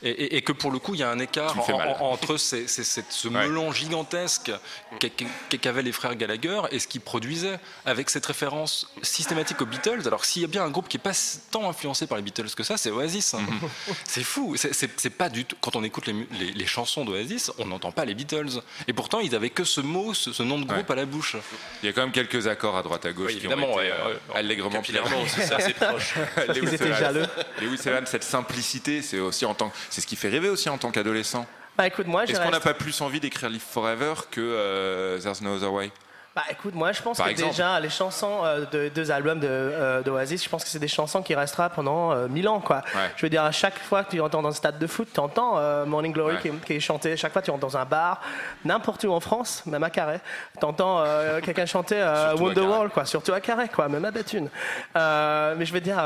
Et, 0.02 0.10
et- 0.10 0.36
et 0.36 0.42
que 0.42 0.52
pour 0.52 0.70
le 0.72 0.78
coup, 0.78 0.94
il 0.94 1.00
y 1.00 1.02
a 1.04 1.10
un 1.10 1.18
écart 1.18 1.56
en- 1.58 1.72
en- 1.72 2.12
entre 2.12 2.36
ces- 2.36 2.66
ces- 2.66 2.82
cette- 2.84 3.10
ce 3.12 3.28
Ouais. 3.28 3.46
melon 3.46 3.72
gigantesque 3.72 4.50
qu'a- 4.98 5.08
qu'a- 5.08 5.58
qu'avaient 5.58 5.82
les 5.82 5.92
frères 5.92 6.16
Gallagher 6.16 6.60
et 6.72 6.78
ce 6.78 6.88
qu'ils 6.88 7.00
produisaient 7.00 7.58
avec 7.86 8.10
cette 8.10 8.26
référence 8.26 8.88
systématique 9.02 9.60
aux 9.62 9.66
Beatles. 9.66 10.02
Alors 10.06 10.24
s'il 10.24 10.42
y 10.42 10.44
a 10.44 10.48
bien 10.48 10.64
un 10.64 10.70
groupe 10.70 10.88
qui 10.88 10.96
est 10.96 11.00
pas 11.00 11.12
tant 11.50 11.68
influencé 11.68 12.06
par 12.06 12.16
les 12.18 12.22
Beatles 12.22 12.50
que 12.56 12.62
ça, 12.64 12.76
c'est 12.76 12.90
Oasis. 12.90 13.34
hein. 13.34 13.40
Mhm. 13.40 13.60
C'est 14.04 14.24
fou. 14.24 14.56
C'est- 14.56 14.72
C'est 14.72 14.90
c'est 15.00 15.10
pas 15.10 15.28
du 15.28 15.44
tout. 15.44 15.56
Quand 15.60 15.76
on 15.76 15.84
écoute 15.84 16.06
les, 16.06 16.12
mu- 16.12 16.28
les- 16.32 16.52
les 16.52 16.66
chansons 16.66 17.04
d'Oasis, 17.04 17.52
on 17.58 17.66
n'entend 17.66 17.92
pas 17.92 18.04
les 18.04 18.14
Beatles. 18.14 18.60
Et 18.88 18.92
pourtant, 18.92 19.20
ils 19.20 19.34
avaient 19.34 19.50
que 19.50 19.64
ce 19.64 19.80
mot, 19.80 20.14
ce, 20.14 20.32
ce 20.32 20.42
nom 20.42 20.58
de 20.58 20.64
groupe 20.64 20.90
à 20.90 20.94
la 20.94 21.04
bouche. 21.06 21.36
Il 21.82 21.86
y 21.86 21.88
a 21.88 21.92
quand 21.92 22.02
même 22.02 22.12
quelques 22.12 22.46
accords 22.48 22.76
à 22.76 22.82
droite 22.82 23.06
à 23.06 23.12
gauche 23.12 23.28
Oui, 23.28 23.32
qui 23.38 23.46
évidemment, 23.46 23.68
ont 23.74 23.80
été 23.80 23.90
ouais, 23.90 23.96
euh, 24.06 24.16
allègrement 24.34 24.70
Capillairement 24.76 25.20
aussi, 25.22 25.36
c'est 25.40 25.52
assez 25.54 25.74
proche. 25.74 26.14
Lewis 26.48 26.58
Ils 26.62 26.74
étaient 26.74 26.94
jaloux. 26.94 27.26
Lewis 27.60 27.80
Evans, 27.86 28.06
cette 28.06 28.24
simplicité, 28.24 29.02
c'est 29.02 29.18
aussi 29.20 29.44
en 29.44 29.54
tant, 29.54 29.72
c'est 29.92 30.00
ce 30.00 30.06
qui 30.06 30.16
fait 30.16 30.30
rêver 30.30 30.48
aussi 30.48 30.70
en 30.70 30.78
tant 30.78 30.90
qu'adolescent. 30.90 31.46
Bah 31.76 31.86
écoute, 31.86 32.06
moi, 32.06 32.24
je 32.24 32.32
Est-ce 32.32 32.40
qu'on 32.40 32.50
n'a 32.50 32.60
pas 32.60 32.72
plus 32.72 32.98
envie 33.02 33.20
d'écrire 33.20 33.50
Live 33.50 33.62
Forever 33.62 34.14
que 34.30 34.40
euh, 34.40 35.18
There's 35.18 35.42
No 35.42 35.56
Other 35.56 35.70
Way? 35.70 35.92
Bah 36.34 36.44
écoute, 36.50 36.74
moi 36.74 36.92
je 36.92 37.02
pense 37.02 37.18
Par 37.18 37.26
que 37.26 37.32
exemple. 37.32 37.50
déjà 37.50 37.78
les 37.78 37.90
chansons 37.90 38.40
euh, 38.42 38.64
de 38.72 38.88
deux 38.88 39.10
albums 39.10 39.38
de, 39.38 39.46
euh, 39.50 40.00
d'Oasis, 40.02 40.42
je 40.42 40.48
pense 40.48 40.64
que 40.64 40.70
c'est 40.70 40.78
des 40.78 40.88
chansons 40.88 41.20
qui 41.22 41.34
resteront 41.34 41.68
pendant 41.74 42.10
euh, 42.12 42.26
mille 42.26 42.48
ans 42.48 42.60
quoi. 42.60 42.76
Ouais. 42.94 43.10
Je 43.16 43.26
veux 43.26 43.28
dire, 43.28 43.44
à 43.44 43.52
chaque 43.52 43.78
fois 43.78 44.02
que 44.02 44.12
tu 44.12 44.20
entends 44.22 44.40
dans 44.40 44.48
un 44.48 44.52
stade 44.52 44.78
de 44.78 44.86
foot, 44.86 45.08
tu 45.12 45.20
entends 45.20 45.58
euh, 45.58 45.84
Morning 45.84 46.10
Glory 46.14 46.36
Ouais. 46.36 46.40
qui, 46.40 46.48
est- 46.48 46.64
qui 46.64 46.72
est 46.72 46.80
chanté, 46.80 47.18
chaque 47.18 47.34
fois 47.34 47.42
tu 47.42 47.50
entends 47.50 47.66
dans 47.66 47.76
un 47.76 47.84
bar, 47.84 48.22
n'importe 48.64 49.04
où 49.04 49.12
en 49.12 49.20
France, 49.20 49.62
même 49.66 49.82
à 49.82 49.90
Carré, 49.90 50.20
tu 50.58 50.64
entends 50.64 51.04
quelqu'un 51.44 51.66
chanter 51.66 52.02
Wonderwall 52.38 52.88
quoi, 52.88 53.04
surtout 53.04 53.34
à 53.34 53.40
Carré 53.40 53.68
quoi, 53.68 53.88
même 53.90 54.04
à 54.06 54.10
Béthune. 54.10 54.48
Mais 54.94 55.66
je 55.66 55.72
veux 55.74 55.80
dire, 55.82 56.00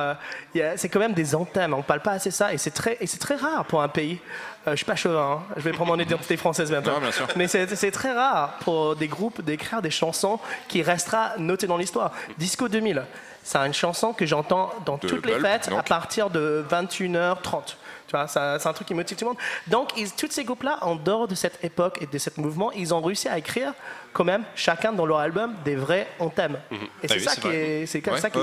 c'est 0.74 0.88
quand 0.88 0.98
même 0.98 1.14
des 1.14 1.36
anthèmes, 1.36 1.72
on 1.72 1.82
parle 1.82 2.00
pas 2.00 2.12
assez 2.12 2.32
ça 2.32 2.52
et 2.52 2.58
c'est 2.58 2.72
très, 2.72 2.96
et 3.00 3.06
c'est 3.06 3.18
très 3.20 3.36
rare 3.36 3.64
pour 3.66 3.80
un 3.80 3.88
pays. 3.88 4.20
Euh, 4.66 4.72
je 4.72 4.76
suis 4.76 4.84
pas 4.84 4.96
chauvin, 4.96 5.40
hein. 5.48 5.54
je 5.56 5.62
vais 5.62 5.72
prendre 5.72 5.92
mon 5.96 5.98
identité 6.02 6.36
française 6.36 6.70
bientôt. 6.70 6.90
Non, 6.90 6.98
bien 7.00 7.12
sûr. 7.12 7.26
Mais 7.36 7.46
c'est 7.46 7.90
très 7.92 8.12
rare 8.12 8.54
pour 8.60 8.96
des 8.96 9.06
groupes 9.08 9.40
d'écrire 9.42 9.80
des 9.82 9.90
chansons 9.90 10.06
chanson 10.06 10.38
qui 10.68 10.82
restera 10.82 11.32
notée 11.38 11.66
dans 11.66 11.76
l'histoire. 11.76 12.12
Disco 12.38 12.68
2000, 12.68 13.02
c'est 13.42 13.58
une 13.58 13.74
chanson 13.74 14.12
que 14.12 14.24
j'entends 14.24 14.72
dans 14.84 14.98
De 14.98 15.08
toutes 15.08 15.26
les 15.26 15.40
fêtes 15.40 15.68
donc. 15.68 15.80
à 15.80 15.82
partir 15.82 16.30
de 16.30 16.64
21h30. 16.70 17.76
Tu 18.06 18.12
vois, 18.12 18.28
ça- 18.28 18.58
c'est 18.60 18.68
un 18.68 18.72
truc 18.72 18.86
qui 18.86 18.94
motive 18.94 19.16
tout 19.16 19.24
le 19.24 19.30
monde. 19.30 19.38
Donc, 19.66 19.90
ils, 19.96 20.12
tous 20.12 20.30
ces 20.30 20.44
groupes-là, 20.44 20.78
en 20.82 20.94
dehors 20.94 21.26
de 21.26 21.34
cette 21.34 21.64
époque 21.64 21.98
et 22.02 22.06
de 22.06 22.18
ce 22.18 22.30
mouvement, 22.36 22.70
ils 22.70 22.94
ont 22.94 23.00
réussi 23.00 23.28
à 23.28 23.36
écrire 23.36 23.72
quand 24.12 24.22
même, 24.22 24.44
chacun 24.54 24.92
dans 24.92 25.06
leur 25.06 25.18
album, 25.18 25.54
des 25.64 25.74
vrais 25.74 26.06
anthems. 26.20 26.56
Et 26.70 26.76
Ah 26.76 27.06
c'est 27.08 27.14
oui, 27.14 27.20
ça, 27.24 27.34
qui 27.34 27.48
est, 27.48 28.06
Ouais, 28.06 28.20
ça 28.20 28.30
qui 28.30 28.38
est. 28.38 28.42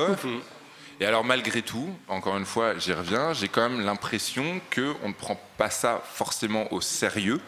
Et 1.00 1.06
alors 1.06 1.24
malgré 1.24 1.62
tout, 1.62 1.90
encore 2.08 2.38
une 2.38 2.46
fois, 2.46 2.78
j'y 2.78 2.94
reviens, 2.94 3.34
j'ai 3.34 3.48
quand 3.48 3.68
même 3.70 3.82
l'impression 3.86 4.62
qu'on 4.74 5.08
ne 5.10 5.14
prend 5.14 5.40
pas 5.58 5.70
ça 5.70 6.02
forcément 6.14 6.72
au 6.74 6.82
sérieux. 6.82 7.40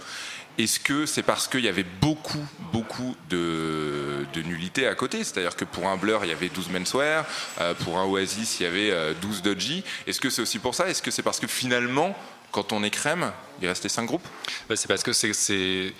Est-ce 0.58 0.80
que 0.80 1.06
c'est 1.06 1.22
parce 1.24 1.48
qu'il 1.50 1.62
y 1.66 1.68
avait 1.68 1.84
beaucoup, 1.84 2.46
beaucoup 2.72 3.16
de, 3.30 4.26
de 4.34 4.42
nullité 4.42 4.88
à 4.88 4.96
côté? 4.96 5.24
C'est-à-dire 5.26 5.56
que 5.56 5.66
pour 5.66 5.88
un 5.90 5.98
Blur, 5.98 6.22
il 6.24 6.30
y 6.30 6.34
avait 6.34 6.48
12 6.48 6.70
Menswear, 6.70 7.26
euh, 7.60 7.74
pour 7.74 7.98
un 7.98 8.06
Oasis, 8.06 8.60
il 8.60 8.64
y 8.64 8.66
avait 8.66 8.92
euh, 8.92 9.14
12 9.22 9.42
Dodgy. 9.42 9.84
Est-ce 10.08 10.22
que 10.22 10.30
c'est 10.30 10.42
aussi 10.42 10.60
pour 10.60 10.74
ça? 10.74 10.88
Est-ce 10.88 11.02
que 11.02 11.12
c'est 11.12 11.24
parce 11.24 11.42
que 11.42 11.48
finalement, 11.48 12.16
quand 12.52 12.72
on 12.72 12.84
est 12.84 12.90
crème, 12.90 13.34
il 13.62 13.68
restait 13.68 13.90
5 13.90 14.06
groupes? 14.06 14.26
Bah, 14.70 14.78
c'est 14.78 14.88
parce 14.88 15.04
que 15.04 15.12
c'est- 15.12 15.34
c'est. 15.34 15.94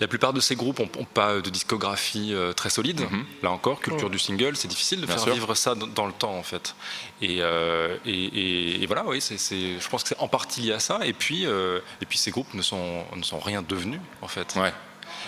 La 0.00 0.06
plupart 0.06 0.32
de 0.32 0.40
ces 0.40 0.54
groupes 0.54 0.78
n'ont 0.78 0.86
pas 1.04 1.40
de 1.40 1.50
discographie 1.50 2.32
euh, 2.32 2.52
très 2.52 2.70
solide. 2.70 3.00
Là 3.42 3.50
encore, 3.50 3.80
culture 3.80 4.10
du 4.10 4.18
single, 4.18 4.54
c'est 4.56 4.68
difficile 4.68 5.00
de 5.00 5.06
Bien 5.06 5.16
faire 5.16 5.24
sûr. 5.24 5.34
vivre 5.34 5.54
ça 5.56 5.74
dans, 5.74 5.86
dans 5.88 6.06
le 6.06 6.12
temps 6.12 6.34
en 6.36 6.42
fait. 6.44 6.74
Et, 7.20 7.38
euh, 7.40 7.96
et, 8.04 8.12
et- 8.12 8.82
et 8.82 8.86
voilà, 8.86 9.04
oui, 9.06 9.20
c'est, 9.20 9.36
je 9.38 9.88
pense 9.88 10.02
que 10.04 10.10
c'est 10.10 10.18
en 10.20 10.28
partie 10.28 10.60
lié 10.60 10.72
à 10.72 10.78
ça. 10.78 11.00
Et 11.04 11.12
puis, 11.12 11.46
euh, 11.46 11.80
et 12.00 12.06
puis 12.06 12.16
ces 12.16 12.30
groupes 12.30 12.54
ne 12.54 12.62
sont, 12.62 13.04
ne 13.16 13.22
sont 13.24 13.40
rien 13.40 13.62
devenus 13.62 14.00
en 14.22 14.28
fait. 14.28 14.54
Ouais. 14.56 14.72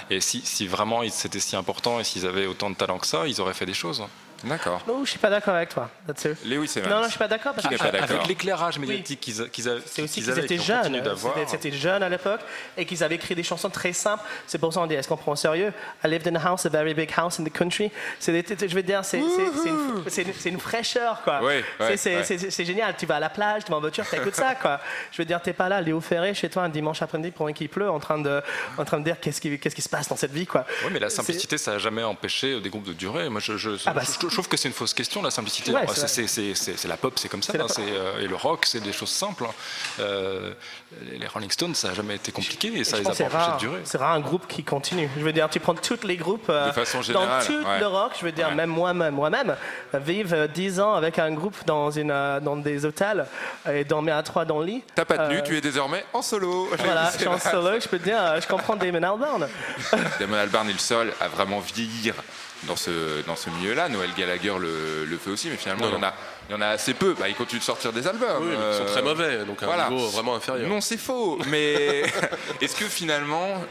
Et 0.08 0.20
si, 0.20 0.40
si 0.44 0.66
vraiment 0.68 1.02
c'était 1.10 1.40
si 1.40 1.56
important 1.56 1.98
et 1.98 2.04
s'ils 2.04 2.26
avaient 2.26 2.46
autant 2.46 2.70
de 2.70 2.76
talent 2.76 2.98
que 2.98 3.06
ça, 3.08 3.26
ils 3.26 3.40
auraient 3.40 3.54
fait 3.54 3.66
des 3.66 3.74
choses. 3.74 4.04
D'accord. 4.44 4.82
Non, 4.86 5.04
je 5.04 5.10
suis 5.10 5.18
pas 5.18 5.30
d'accord 5.30 5.54
avec 5.54 5.68
toi 5.68 5.90
là-dessus. 6.06 6.34
Lewis 6.44 6.72
Evans. 6.76 6.90
Non, 6.90 6.96
non, 6.98 7.04
je 7.04 7.10
suis 7.10 7.18
pas 7.18 7.28
d'accord. 7.28 7.52
parce 7.54 7.66
Qui 7.68 7.74
que- 7.74 7.78
pas 7.78 7.90
d'accord 7.90 8.10
Avec 8.16 8.26
l'éclairage 8.26 8.78
médiatique 8.78 9.20
qu'ils, 9.20 9.42
a- 9.42 9.48
qu'ils 9.48 9.68
avaient, 9.68 9.80
C'est 9.86 10.02
aussi 10.02 10.20
qu'ils 10.20 10.30
avaient, 10.30 10.44
étaient 10.44 10.58
jeunes. 10.58 11.00
d'avoir. 11.00 11.34
C'était- 11.34 11.50
C'était 11.50 11.72
jeune 11.72 12.02
à 12.02 12.08
l'époque 12.08 12.40
et 12.76 12.84
qu'ils 12.86 13.02
avaient 13.04 13.16
écrit 13.16 13.34
des 13.34 13.42
chansons 13.42 13.70
très 13.70 13.92
simples. 13.92 14.24
C'est 14.46 14.58
pour 14.58 14.72
ça 14.72 14.80
qu'on 14.80 14.86
dit 14.86 14.94
est-ce 14.94 15.08
qu'on 15.08 15.16
prend 15.16 15.32
au 15.32 15.36
sérieux? 15.36 15.72
I 16.04 16.08
lived 16.08 16.26
in 16.28 16.34
a 16.36 16.48
house, 16.50 16.64
a 16.66 16.68
very 16.68 16.94
big 16.94 17.10
house 17.16 17.38
in 17.40 17.44
the 17.44 17.52
country. 17.52 17.90
C'est 18.18 18.32
je 18.68 18.74
veux 18.74 18.82
dire, 18.82 19.04
c'est 19.04 19.18
une, 20.46 20.60
fraîcheur, 20.60 21.22
quoi. 21.22 21.42
Ouais, 21.42 21.64
C'est- 21.78 21.84
ouais, 21.84 21.96
c'est 21.96 22.16
ouais. 22.16 22.24
c'est- 22.24 22.50
c'est 22.50 22.64
génial. 22.64 22.94
Tu 22.98 23.06
vas 23.06 23.16
à 23.16 23.20
la 23.20 23.30
plage, 23.30 23.64
tu 23.64 23.70
vas 23.70 23.76
en 23.78 23.80
voiture, 23.80 24.06
t'écoutes 24.08 24.34
ça, 24.34 24.54
quoi. 24.54 24.80
Je 25.12 25.18
veux 25.20 25.26
dire, 25.26 25.40
t'es 25.42 25.52
pas 25.52 25.68
là, 25.68 25.80
Léo 25.80 26.00
Ferré, 26.00 26.34
chez 26.34 26.48
toi, 26.48 26.62
un 26.64 26.68
dimanche 26.68 27.02
après-midi 27.02 27.30
pendant 27.30 27.52
qu'il 27.52 27.68
pleut, 27.68 27.90
en 27.90 27.98
train 28.00 28.18
de, 28.18 28.42
en 28.78 28.84
train 28.84 28.98
de 28.98 29.04
dire 29.04 29.18
qu'est-ce 29.20 29.40
qui, 29.40 29.58
qu'est-ce 29.58 29.74
qui 29.74 29.82
se 29.82 29.88
passe 29.88 30.08
dans 30.08 30.16
cette 30.16 30.32
vie, 30.32 30.46
quoi. 30.46 30.64
Oui, 30.84 30.90
mais 30.92 30.98
la 30.98 31.10
simplicité, 31.10 31.58
ça 31.58 31.72
n'a 31.72 31.78
jamais 31.78 32.02
empêché 32.02 32.60
des 32.60 32.68
groupes 32.70 32.86
de 32.86 32.92
durer. 32.92 33.28
Moi, 33.28 33.40
je, 33.40 33.56
je, 33.56 33.70
Ah 33.86 33.92
bah, 33.92 34.02
je- 34.04 34.28
je 34.30 34.34
trouve 34.36 34.48
que 34.48 34.56
c'est 34.56 34.68
une 34.68 34.74
fausse 34.74 34.94
question, 34.94 35.20
la 35.22 35.30
simplicité. 35.30 35.72
Ouais, 35.72 35.82
c'est 35.94 36.88
la 36.88 36.96
pop, 36.96 37.18
c'est 37.18 37.28
comme 37.28 37.42
ça. 37.42 37.52
Hein, 37.58 37.66
euh, 37.80 38.20
et 38.20 38.26
le 38.26 38.36
rock, 38.36 38.64
c'est 38.66 38.80
des 38.80 38.92
choses 38.92 39.10
simples. 39.10 39.44
hein. 39.44 39.52
Euh, 40.00 40.52
les 41.12 41.26
Rolling 41.26 41.50
Stones, 41.50 41.74
ça 41.74 41.88
n'a 41.88 41.94
jamais 41.94 42.16
été 42.16 42.32
compliqué 42.32 42.68
et 42.74 42.84
ça 42.84 42.96
les 42.96 43.02
a 43.02 43.04
pas 43.04 43.10
empêchés 43.12 43.28
de 43.30 43.32
rare, 43.36 43.56
durer. 43.58 43.80
c'est 43.84 43.98
rare 43.98 44.12
un 44.14 44.20
groupe 44.20 44.46
qui 44.48 44.64
continue. 44.64 45.08
Je 45.16 45.22
veux 45.22 45.32
dire, 45.32 45.48
tu 45.50 45.60
prends 45.60 45.74
tous 45.74 46.04
les 46.04 46.16
groupes 46.16 46.48
euh, 46.48 46.68
De 46.68 46.72
façon 46.72 47.00
dans 47.12 47.26
tout 47.44 47.52
ouais. 47.52 47.78
le 47.80 47.86
rock. 47.86 48.12
Je 48.18 48.24
veux 48.24 48.32
dire, 48.32 48.48
Ouais. 48.48 48.54
même 48.54 48.70
moi-même, 48.70 49.14
moi-même, 49.14 49.56
vivre 49.94 50.34
euh, 50.34 50.46
10 50.46 50.80
ans 50.80 50.94
avec 50.94 51.18
un 51.18 51.32
groupe 51.32 51.56
dans 51.66 51.90
une 51.90 52.08
dans 52.42 52.56
des 52.56 52.84
hôtels 52.84 53.26
et 53.70 53.84
dormir 53.84 54.16
à 54.16 54.22
trois 54.22 54.44
dans 54.44 54.58
le 54.60 54.66
lit. 54.66 54.82
T'as 54.94 55.04
pas 55.04 55.18
tenu, 55.18 55.38
Euh, 55.38 55.42
tu 55.42 55.56
es 55.56 55.60
désormais 55.60 56.04
en 56.12 56.22
solo. 56.22 56.68
Voilà, 56.78 57.10
je 57.12 57.18
suis 57.18 57.28
en 57.28 57.38
solo. 57.38 57.78
Je 57.80 57.88
peux 57.88 57.98
te 57.98 58.04
dire, 58.04 58.40
je 58.40 58.46
comprends 58.46 58.76
Damon 58.76 59.02
Albarn. 59.02 59.48
Damon 60.18 60.36
Albarn 60.36 60.68
est 60.68 60.72
le 60.72 60.78
seul 60.78 61.12
à 61.20 61.28
vraiment 61.28 61.60
vieillir 61.60 62.14
dans 62.64 62.76
ce, 62.76 63.22
dans 63.26 63.36
ce 63.36 63.50
milieu-là. 63.50 63.88
Noël 63.88 64.10
Gallagher 64.16 64.54
le, 64.58 65.04
le 65.04 65.16
fait 65.18 65.30
aussi, 65.30 65.48
mais 65.48 65.56
finalement, 65.56 65.86
Non, 65.86 65.92
il, 65.92 65.94
y 65.94 65.98
en 65.98 66.02
a, 66.02 66.14
il 66.48 66.52
y 66.52 66.54
en 66.56 66.60
a 66.60 66.66
assez 66.68 66.94
peu. 66.94 67.14
Bah, 67.18 67.28
il 67.28 67.34
continue 67.34 67.60
de 67.60 67.64
sortir 67.64 67.92
des 67.92 68.06
albums. 68.06 68.42
Oui, 68.42 68.48
mais 68.50 68.54
ils 68.54 68.76
sont 68.76 68.82
Euh, 68.84 68.92
très 68.92 69.02
mauvais, 69.02 69.44
donc 69.44 69.62
à 69.62 69.66
un 69.86 69.90
niveau 69.90 70.08
vraiment 70.08 70.34
inférieur. 70.36 70.68
Non, 70.68 70.80
c'est 70.80 70.96
faux. 70.98 71.38
Mais 71.48 72.02
est-ce 72.60 72.76
que 72.76 72.84
finalement, 72.86 73.62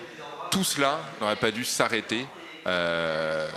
tout 0.52 0.64
cela 0.64 1.00
n'aurait 1.22 1.36
pas 1.36 1.52
dû 1.52 1.64
s'arrêter 1.66 2.26
euh, 2.68 3.48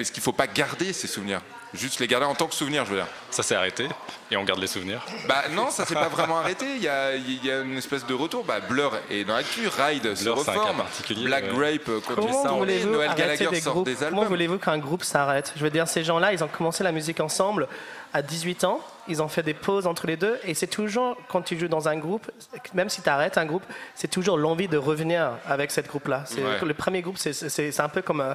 Est-ce 0.00 0.12
qu'il 0.12 0.22
ne 0.22 0.24
faut 0.24 0.32
pas 0.32 0.46
garder 0.46 0.94
ces 0.94 1.06
souvenirs 1.06 1.42
Juste 1.74 2.00
les 2.00 2.06
garder 2.06 2.24
en 2.24 2.34
tant 2.34 2.46
que 2.46 2.54
souvenirs, 2.54 2.86
je 2.86 2.90
veux 2.90 2.96
dire. 2.96 3.06
Ça 3.30 3.42
s'est 3.42 3.54
arrêté 3.54 3.86
et 4.30 4.36
on 4.38 4.44
garde 4.44 4.58
les 4.58 4.66
souvenirs. 4.66 5.04
Bah 5.28 5.44
non, 5.52 5.70
ça 5.70 5.84
s'est 5.84 5.94
pas 5.94 6.08
vraiment 6.08 6.38
arrêté. 6.38 6.64
Il 6.76 6.82
y 6.82 6.88
a, 6.88 7.14
il 7.14 7.44
y 7.44 7.50
a 7.50 7.60
une 7.60 7.76
espèce 7.76 8.06
de 8.06 8.14
retour. 8.14 8.42
Bah, 8.44 8.60
Blur 8.60 8.92
est 9.10 9.24
dans 9.24 9.36
l'actu, 9.36 9.68
Ride 9.68 10.14
se 10.16 10.22
Blur, 10.22 10.38
reforme, 10.38 10.82
Black 11.22 11.44
ouais. 11.44 11.50
Grape 11.50 11.88
euh, 11.90 12.00
continue 12.00 12.26
Comment 12.28 12.42
ça 12.42 12.52
en 12.54 12.58
voulez-vous 12.58 12.90
Noël 12.90 13.10
Gallagher 13.14 13.48
des 13.48 13.60
sort 13.60 13.74
groupes 13.74 13.86
des 13.86 13.94
Comment 13.94 14.06
albums. 14.06 14.24
voulez-vous 14.28 14.58
qu'un 14.58 14.78
groupe 14.78 15.04
s'arrête? 15.04 15.52
Je 15.54 15.62
veux 15.62 15.70
dire, 15.70 15.86
ces 15.86 16.02
gens-là, 16.02 16.32
ils 16.32 16.42
ont 16.42 16.48
commencé 16.48 16.82
la 16.82 16.92
musique 16.92 17.20
ensemble 17.20 17.68
à 18.12 18.22
18 18.22 18.64
ans. 18.64 18.80
Ils 19.08 19.22
ont 19.22 19.28
fait 19.28 19.42
des 19.42 19.54
pauses 19.54 19.86
entre 19.86 20.06
les 20.06 20.16
deux. 20.16 20.38
Et 20.44 20.54
c'est 20.54 20.66
toujours, 20.68 21.16
quand 21.28 21.42
tu 21.42 21.58
joues 21.58 21.68
dans 21.68 21.88
un 21.88 21.96
groupe, 21.96 22.30
même 22.74 22.88
si 22.88 23.02
tu 23.02 23.08
arrêtes 23.08 23.38
un 23.38 23.46
groupe, 23.46 23.64
c'est 23.94 24.08
toujours 24.08 24.36
l'envie 24.36 24.68
de 24.68 24.76
revenir 24.76 25.32
avec 25.48 25.70
cette 25.72 25.88
groupe-là. 25.88 26.24
Ouais. 26.36 26.64
Le 26.64 26.74
premier 26.74 27.00
groupe, 27.02 27.16
c'est- 27.18 27.80
un 27.80 27.88
peu 27.88 28.02
comme 28.02 28.20
euh, 28.20 28.34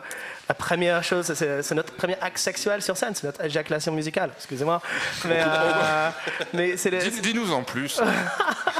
la 0.49 0.55
première 0.55 1.03
chose. 1.03 1.31
C'est 1.33 1.75
notre 1.75 1.93
premier 1.93 2.17
acte 2.19 2.39
sexuel 2.39 2.81
sur 2.81 2.97
scène. 2.97 3.13
C'est 3.15 3.25
notre 3.27 3.43
éjaculation 3.45 3.91
musicale. 3.93 4.31
Excusez-moi. 4.35 4.81
Mais, 5.25 5.43
euh, 5.47 6.09
mais 6.53 6.75
Dis-nous 7.21 7.53
en 7.53 7.63
plus. 7.63 8.01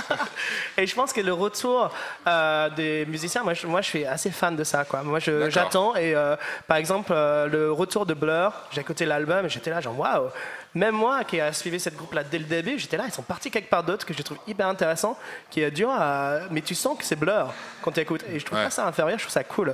et 0.78 0.88
je 0.88 0.96
pense 0.96 1.14
que 1.14 1.22
le 1.22 1.34
retour 1.34 1.92
euh, 2.28 2.70
des 2.72 3.06
musiciens, 3.06 3.44
moi 3.44 3.54
je, 3.54 3.68
moi 3.68 3.82
je 3.82 3.88
suis 3.88 4.06
assez 4.06 4.32
fan 4.32 4.56
de 4.56 4.64
ça. 4.64 4.86
Quoi. 4.86 5.04
Moi 5.04 5.20
j'attends 5.20 5.96
et 5.96 6.16
euh, 6.16 6.36
par 6.68 6.78
exemple 6.78 7.14
le 7.14 7.70
retour 7.72 8.06
de 8.06 8.14
Blur, 8.14 8.52
j'ai 8.72 8.82
écouté 8.82 9.06
l'album 9.06 9.46
et 9.46 9.50
j'étais 9.50 9.70
là 9.70 9.82
genre 9.82 9.98
waouh. 9.98 10.30
Même 10.76 10.94
moi 10.96 11.24
qui 11.24 11.40
a 11.40 11.54
suivi 11.54 11.80
cette 11.80 11.96
groupe 11.96 12.14
là 12.14 12.24
dès 12.24 12.38
le 12.38 12.44
début, 12.44 12.78
j'étais 12.78 12.98
là, 12.98 13.06
ils 13.08 13.12
sont 13.14 13.22
partis 13.24 13.50
quelque 13.50 13.70
part 13.70 13.84
d'autre 13.84 14.06
que 14.06 14.14
je 14.14 14.22
trouve 14.22 14.38
hyper 14.46 14.68
intéressant, 14.68 15.18
qui 15.50 15.62
est 15.62 15.72
dur 15.72 15.90
à... 15.90 16.40
Mais 16.52 16.62
tu 16.62 16.76
sens 16.76 16.98
que 16.98 17.04
c'est 17.06 17.16
Blur 17.16 17.54
quand 17.82 17.92
tu 17.94 18.02
écoutes 18.02 18.24
et 18.30 18.40
je 18.40 18.46
trouve 18.46 18.58
Ouais. 18.58 18.66
pas 18.66 18.70
ça 18.70 18.86
inférieur, 18.86 19.18
je 19.18 19.24
trouve 19.24 19.32
ça 19.34 19.44
cool. 19.46 19.74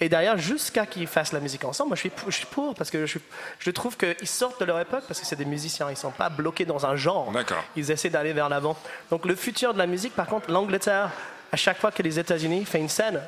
Et 0.00 0.08
derrière, 0.08 0.36
jusqu'à 0.38 0.86
qu'ils 0.86 1.06
fassent 1.06 1.32
la 1.32 1.38
musique 1.40 1.64
ensemble, 1.64 1.90
moi 1.90 1.94
je 1.96 2.00
suis, 2.00 2.10
pour- 2.10 2.30
je 2.32 2.36
suis 2.36 2.46
pour 2.46 2.74
parce 2.74 2.90
que 2.90 3.06
je, 3.06 3.18
je 3.60 3.70
trouve 3.70 3.96
qu'ils 3.96 4.26
sortent 4.26 4.58
de 4.60 4.64
leur 4.64 4.80
époque 4.80 5.04
parce 5.06 5.20
que 5.20 5.26
c'est 5.26 5.36
des 5.36 5.44
musiciens, 5.44 5.88
ils 5.88 5.96
sont 5.96 6.10
pas 6.10 6.28
bloqués 6.28 6.64
dans 6.64 6.84
un 6.84 6.96
genre. 6.96 7.30
D'accord. 7.30 7.62
Ils 7.76 7.90
essaient 7.92 8.10
d'aller 8.10 8.32
vers 8.32 8.48
l'avant. 8.48 8.76
Donc 9.10 9.26
le 9.26 9.36
futur 9.36 9.72
de 9.72 9.78
la 9.78 9.86
musique, 9.86 10.14
par 10.16 10.26
contre, 10.26 10.50
l'Angleterre, 10.50 11.10
à 11.52 11.56
chaque 11.56 11.78
fois 11.78 11.92
que 11.92 12.02
les 12.02 12.18
États-Unis 12.18 12.64
font 12.64 12.78
une 12.78 12.88
scène, 12.88 13.20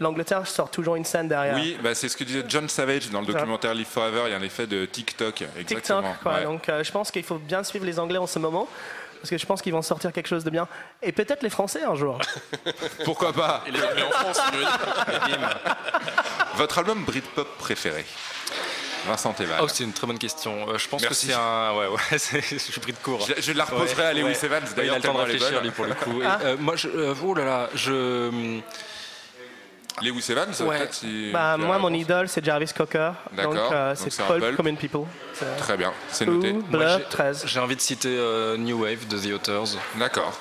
l'Angleterre 0.00 0.46
sort 0.46 0.70
toujours 0.70 0.96
une 0.96 1.04
scène 1.04 1.28
derrière. 1.28 1.54
Oui, 1.54 1.76
bah, 1.82 1.94
c'est 1.94 2.08
ce 2.08 2.16
que 2.16 2.24
disait 2.24 2.42
John 2.48 2.68
Savage 2.68 3.10
dans 3.10 3.20
le 3.20 3.26
documentaire 3.26 3.74
Live 3.74 3.86
Forever. 3.86 4.22
Il 4.26 4.30
y 4.30 4.34
a 4.34 4.38
un 4.38 4.42
effet 4.42 4.66
de 4.66 4.86
TikTok. 4.86 5.44
Exactement. 5.58 6.00
TikTok, 6.02 6.22
quoi. 6.22 6.34
Ouais. 6.34 6.44
Donc 6.44 6.68
euh, 6.68 6.82
je 6.82 6.90
pense 6.90 7.10
qu'il 7.10 7.22
faut 7.22 7.36
bien 7.38 7.62
suivre 7.62 7.84
les 7.84 7.98
Anglais 7.98 8.18
en 8.18 8.26
ce 8.26 8.38
moment. 8.38 8.66
Parce 9.20 9.28
que 9.28 9.36
je 9.36 9.44
pense 9.44 9.60
qu'ils 9.60 9.74
vont 9.74 9.82
sortir 9.82 10.12
quelque 10.14 10.28
chose 10.28 10.44
de 10.44 10.50
bien. 10.50 10.66
Et 11.02 11.12
peut-être 11.12 11.42
les 11.42 11.50
Français 11.50 11.82
un 11.82 11.94
jour. 11.94 12.18
Pourquoi 13.04 13.34
pas 13.34 13.62
Et 13.66 13.70
les 13.70 13.82
Anglais 13.82 14.02
en 14.02 14.10
France, 14.10 14.40
Votre 16.56 16.78
album 16.78 17.04
Britpop 17.04 17.48
préféré? 17.58 18.04
Vincent 19.06 19.32
Teval. 19.32 19.60
Oh, 19.62 19.68
c'est 19.68 19.84
une 19.84 19.92
très 19.94 20.06
bonne 20.06 20.18
question. 20.18 20.68
Euh, 20.68 20.76
je 20.78 20.86
pense 20.88 21.00
Merci. 21.00 21.28
que 21.28 21.32
c'est 21.32 21.38
un. 21.38 21.72
Ouais, 21.74 21.86
ouais, 21.86 22.18
c'est- 22.18 22.42
je 22.42 22.58
suis 22.58 22.80
pris 22.80 22.92
de 22.92 22.98
court. 22.98 23.26
Je, 23.26 23.40
je 23.40 23.52
la 23.52 23.64
reposerai 23.64 24.04
à 24.04 24.12
Lewis 24.12 24.24
Ouais. 24.24 24.44
Evans. 24.44 24.62
Ouais, 24.62 24.68
il 24.70 24.74
D'ailleurs, 24.76 24.94
a 24.94 24.98
le 24.98 25.02
temps 25.04 25.14
de 25.14 25.18
réfléchir, 25.20 25.62
lui, 25.62 25.70
pour 25.70 25.86
le 25.86 25.94
coup. 25.94 26.20
Et, 26.20 26.26
Ah. 26.26 26.38
euh, 26.44 26.56
moi, 26.58 26.76
je, 26.76 26.88
euh, 26.88 27.14
oh 27.24 27.32
là 27.34 27.44
là, 27.46 27.68
je. 27.74 28.60
Lewis 30.02 30.26
Evans, 30.30 30.48
Ouais. 30.60 30.78
peut-être 30.78 30.94
si 30.94 31.30
Bah, 31.32 31.56
moi, 31.56 31.78
mon 31.78 31.92
idole, 31.92 32.28
c'est 32.28 32.44
Jarvis 32.44 32.72
Cocker. 32.76 33.12
D'accord. 33.32 33.54
Donc 33.54 33.72
euh, 33.72 33.94
c'est 33.96 34.16
Paul 34.26 34.40
pulp. 34.40 34.56
Common 34.56 34.74
People. 34.76 35.02
Très 35.58 35.76
bien, 35.76 35.92
c'est 36.10 36.26
noté. 36.26 36.54
J'ai- 36.72 37.04
13. 37.10 37.44
J'ai 37.46 37.60
envie 37.60 37.76
de 37.76 37.80
citer 37.80 38.16
euh, 38.16 38.56
New 38.56 38.82
Wave 38.82 39.06
de 39.08 39.18
The 39.18 39.32
Authors. 39.34 39.68
D'accord. 39.96 40.38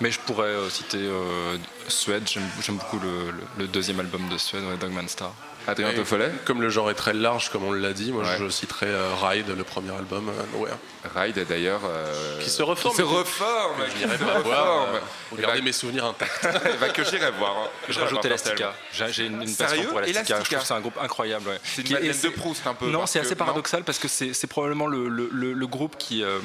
Mais 0.00 0.10
je 0.10 0.20
pourrais 0.20 0.44
euh, 0.48 0.68
citer 0.68 0.98
euh, 1.00 1.56
Suède. 1.90 2.28
J'aime 2.28 2.76
beaucoup 2.76 2.98
le, 2.98 3.30
le- 3.30 3.46
le 3.58 3.66
deuxième 3.66 4.00
album 4.00 4.28
de 4.28 4.38
Suède, 4.38 4.62
ouais, 4.64 4.76
Dogman 4.76 5.08
Star. 5.08 5.32
Adrien 5.68 5.90
Et 5.90 5.94
Toffolet 5.96 6.30
Comme 6.44 6.62
le 6.62 6.68
genre 6.68 6.92
est 6.92 6.94
très 6.94 7.12
large, 7.12 7.50
comme 7.50 7.64
on 7.64 7.72
l'a 7.72 7.92
dit, 7.92 8.12
moi 8.12 8.22
Ouais. 8.22 8.36
je 8.38 8.48
citerai 8.48 8.86
euh, 8.86 9.08
Ride, 9.20 9.48
le 9.48 9.64
premier 9.64 9.90
album, 9.90 10.28
euh, 10.28 10.42
Nowhere. 10.56 10.76
Ride 11.16 11.44
d'ailleurs. 11.48 11.80
euh, 11.84 12.40
Qui 12.40 12.50
se 12.50 12.62
reforme. 12.62 12.92
Qui 12.94 12.98
se 12.98 13.02
reforme. 13.06 13.82
qui 13.92 14.02
se 14.02 14.06
pas 14.06 14.38
voir, 14.40 14.82
reforme. 14.82 14.94
euh, 14.94 14.98
Il 15.00 15.28
pour 15.30 15.38
garder 15.38 15.58
va- 15.58 15.64
mes 15.64 15.72
souvenirs 15.72 16.04
intacts. 16.04 16.44
va 16.78 16.88
que 16.90 17.02
j'irai 17.02 17.32
voir. 17.32 17.56
hein. 17.64 17.68
Je 17.88 17.98
rajoute 17.98 18.12
voir 18.12 18.26
Elastica. 18.26 18.74
J'ai 18.92 19.26
une, 19.26 19.42
une 19.42 19.48
Sérieux 19.48 19.76
passion 19.76 19.90
pour 19.90 20.00
Elastica. 20.02 20.24
Je 20.38 20.44
trouve 20.44 20.58
que 20.60 20.64
c'est 20.66 20.74
un 20.74 20.80
groupe 20.80 20.98
incroyable. 21.02 21.48
ouais. 21.48 21.58
C'est 21.64 21.80
une 21.82 21.86
Qui- 21.88 21.92
Madeleine 21.94 22.20
de 22.22 22.28
Proust 22.28 22.64
un 22.68 22.74
peu. 22.74 22.86
Non, 22.88 23.06
c'est 23.06 23.18
assez 23.18 23.34
paradoxal 23.34 23.82
parce 23.82 23.98
que 23.98 24.06
c'est 24.06 24.46
probablement 24.46 24.86
le, 24.86 25.08
le- 25.08 25.30
le- 25.32 25.52
le 25.52 25.66
groupe 25.66 25.96
qui, 25.98 26.22
euh, 26.22 26.38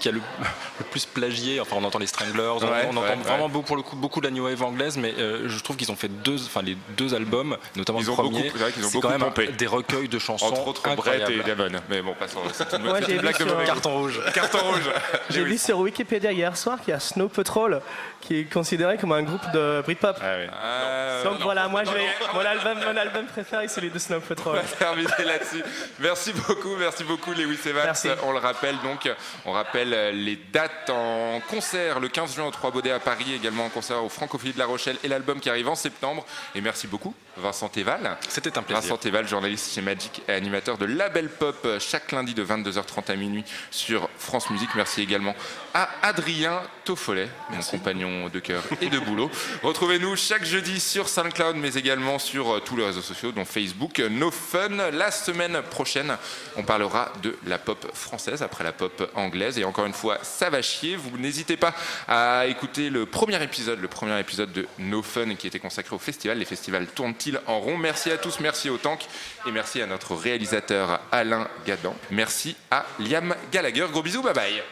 qui 0.00 0.08
a 0.08 0.12
le, 0.12 0.20
le 0.78 0.84
plus 0.90 1.04
plagié. 1.04 1.60
Enfin, 1.60 1.76
on 1.78 1.84
entend 1.84 1.98
les 1.98 2.06
Stranglers, 2.06 2.40
on, 2.40 2.56
entend 2.56 2.68
ouais, 2.70 3.16
vraiment 3.22 3.50
beaucoup, 3.50 3.66
pour 3.66 3.76
le 3.76 3.82
coup 3.82 3.96
beaucoup 3.96 4.20
de 4.22 4.26
la 4.26 4.30
new 4.30 4.44
wave 4.44 4.62
anglaise, 4.66 4.96
mais 4.96 5.14
euh, 5.18 5.48
je 5.48 5.58
trouve 5.62 5.76
qu'ils 5.76 5.90
ont 5.92 5.96
fait 5.96 6.08
deux, 6.08 6.36
enfin 6.44 6.62
les 6.62 6.76
deux 6.96 7.14
albums, 7.14 7.56
notamment 7.76 8.00
Ils 8.00 8.06
le 8.06 8.10
ont 8.12 8.14
premier. 8.16 8.42
beaucoup 8.44 8.58
vrai 8.58 8.72
ont 8.78 8.80
beaucoup 8.82 9.00
quand 9.00 9.08
même 9.10 9.20
pompé. 9.20 9.48
des 9.48 9.66
recueils 9.66 10.08
de 10.08 10.18
chansons 10.18 10.46
Entre 10.46 10.66
autres 10.68 10.94
Brett 10.94 11.28
et 11.30 11.38
Damon. 11.42 11.78
Mais 11.88 12.02
bon, 12.02 12.14
passons. 12.18 12.40
C'est 12.52 12.72
une, 12.74 12.82
Moi, 12.84 12.98
c'est 13.00 13.06
j'ai 13.06 13.12
une 13.12 13.18
vu 13.18 13.22
blague 13.22 13.38
de 13.38 13.44
mauvais 13.44 13.64
Carton 13.64 13.98
rouge. 13.98 14.20
Carton 14.34 14.58
rouge. 14.58 14.90
J'ai 15.30 15.40
Lewis. 15.40 15.50
vu 15.52 15.58
sur 15.58 15.78
Wikipédia 15.78 16.32
hier 16.32 16.56
soir 16.56 16.78
qu'il 16.80 16.90
y 16.90 16.94
a 16.94 17.00
Snow 17.00 17.28
Patrol 17.28 17.80
qui 18.20 18.40
est 18.40 18.44
considéré 18.52 18.96
comme 18.98 19.12
un 19.12 19.22
groupe 19.22 19.42
de 19.52 19.82
Britpop. 19.82 20.16
Ah, 20.22 21.22
Donc 21.24 21.40
voilà, 21.42 21.68
moi 21.68 21.84
je 21.84 21.90
vais, 21.90 22.06
mon 22.34 22.40
album, 22.40 22.78
mon 22.92 22.96
album 22.96 23.26
préféré 23.26 23.68
c'est 23.68 23.74
celui 23.76 23.90
de 23.90 23.98
Snow 23.98 24.16
On 24.16 24.20
Patrol. 24.20 24.56
va 24.56 24.62
terminer 24.62 25.08
là-dessus. 25.24 25.62
Merci 26.00 26.32
beaucoup, 26.32 26.74
merci 26.76 27.04
beaucoup 27.04 27.32
Lewis 27.32 27.58
Evans. 27.66 27.82
Merci. 27.84 28.08
On 28.24 28.32
le 28.32 28.38
rappelle 28.38 28.76
donc, 28.82 29.08
on 29.44 29.52
rappelle 29.52 29.92
euh, 29.94 30.12
les 30.12 30.36
dates 30.52 30.90
en 30.90 31.40
concert 31.48 32.00
le 32.00 32.08
15 32.08 32.34
juin 32.34 32.46
au 32.46 32.50
Trois 32.50 32.70
Baudets 32.70 32.90
à 32.92 32.98
Paris, 33.00 33.34
également 33.34 33.66
en 33.66 33.68
concert 33.68 34.02
au 34.02 34.08
Francophilie 34.08 34.52
de 34.56 34.60
La 34.60 34.66
Rochelle 34.66 34.96
et 35.04 35.08
l'album 35.08 35.38
qui 35.38 35.48
arrive 35.48 35.68
en 35.68 35.74
septembre. 35.74 36.26
Et 36.54 36.60
merci 36.60 36.86
beaucoup 36.86 37.14
Vincent 37.36 37.68
Teval. 37.68 38.16
C'était 38.28 38.56
un 38.58 38.62
plaisir. 38.62 38.82
Vincent 38.82 38.96
Teval, 38.96 39.28
journaliste 39.28 39.74
chez 39.74 39.82
Magic 39.82 40.22
et 40.26 40.32
animateur 40.32 40.78
de 40.78 40.86
Label 40.86 41.28
Pop 41.28 41.66
chaque 41.78 42.12
lundi 42.12 42.34
de 42.34 42.44
22h30 42.44 43.10
à 43.10 43.16
minuit 43.16 43.44
sur 43.70 44.08
France 44.18 44.50
Musique. 44.50 44.70
Merci 44.74 45.02
également 45.02 45.34
à 45.74 45.88
Adrien 46.02 46.62
Toffolet, 46.84 47.28
mon 47.50 47.60
compagnon 47.60 48.28
de 48.28 48.38
cœur 48.38 48.62
et 48.80 48.88
de 48.88 48.98
boulot. 48.98 49.30
Retrouvez-nous 49.62 50.16
chaque 50.16 50.44
jeudi 50.44 50.80
sur 50.80 51.08
SoundCloud, 51.08 51.56
mais 51.56 51.74
également 51.74 52.18
sur 52.18 52.54
euh, 52.54 52.60
tous 52.60 52.76
les 52.76 52.86
réseaux 52.86 53.02
sociaux, 53.02 53.32
dont 53.32 53.44
Facebook, 53.44 53.98
No 53.98 54.30
Fun. 54.30 54.90
La 54.92 55.10
semaine 55.10 55.60
prochaine, 55.70 56.16
on 56.56 56.62
parlera 56.62 57.12
de 57.22 57.36
la 57.46 57.58
pop 57.58 57.86
française 57.92 58.42
après 58.42 58.64
la 58.64 58.72
pop 58.72 59.10
anglaise. 59.14 59.58
Et 59.58 59.64
encore 59.64 59.84
une 59.84 59.92
fois, 59.92 60.18
ça 60.22 60.48
va 60.48 60.62
chier. 60.62 60.96
Vous 60.96 61.18
n'hésitez 61.18 61.56
pas 61.56 61.74
à 62.08 62.46
écouter 62.46 62.88
le 62.88 63.04
premier 63.04 63.42
épisode, 63.42 63.80
le 63.80 63.88
premier 63.88 64.18
épisode 64.18 64.45
de 64.54 64.66
No 64.78 65.02
Fun 65.02 65.34
qui 65.34 65.46
était 65.46 65.58
consacré 65.58 65.94
au 65.94 65.98
festival. 65.98 66.38
Les 66.38 66.44
festivals 66.44 66.86
tournent-ils 66.86 67.40
en 67.46 67.60
rond? 67.60 67.76
Merci 67.76 68.10
à 68.10 68.18
tous, 68.18 68.40
merci 68.40 68.70
au 68.70 68.78
Tank 68.78 69.06
et 69.46 69.50
merci 69.50 69.80
à 69.80 69.86
notre 69.86 70.14
réalisateur 70.14 71.00
Alain 71.12 71.48
Gadan. 71.66 71.94
Merci 72.10 72.56
à 72.70 72.86
Liam 72.98 73.34
Gallagher. 73.52 73.86
Gros 73.90 74.02
bisous, 74.02 74.22
bye 74.22 74.34
bye. 74.34 74.62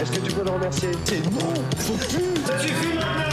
Est-ce 0.00 0.12
que 0.12 0.26
tu 0.26 0.32
peux 0.32 0.44
le 0.44 0.50
remercier? 0.50 0.90
Ça 2.46 2.58
suffit 2.58 2.94
maintenant 2.98 3.29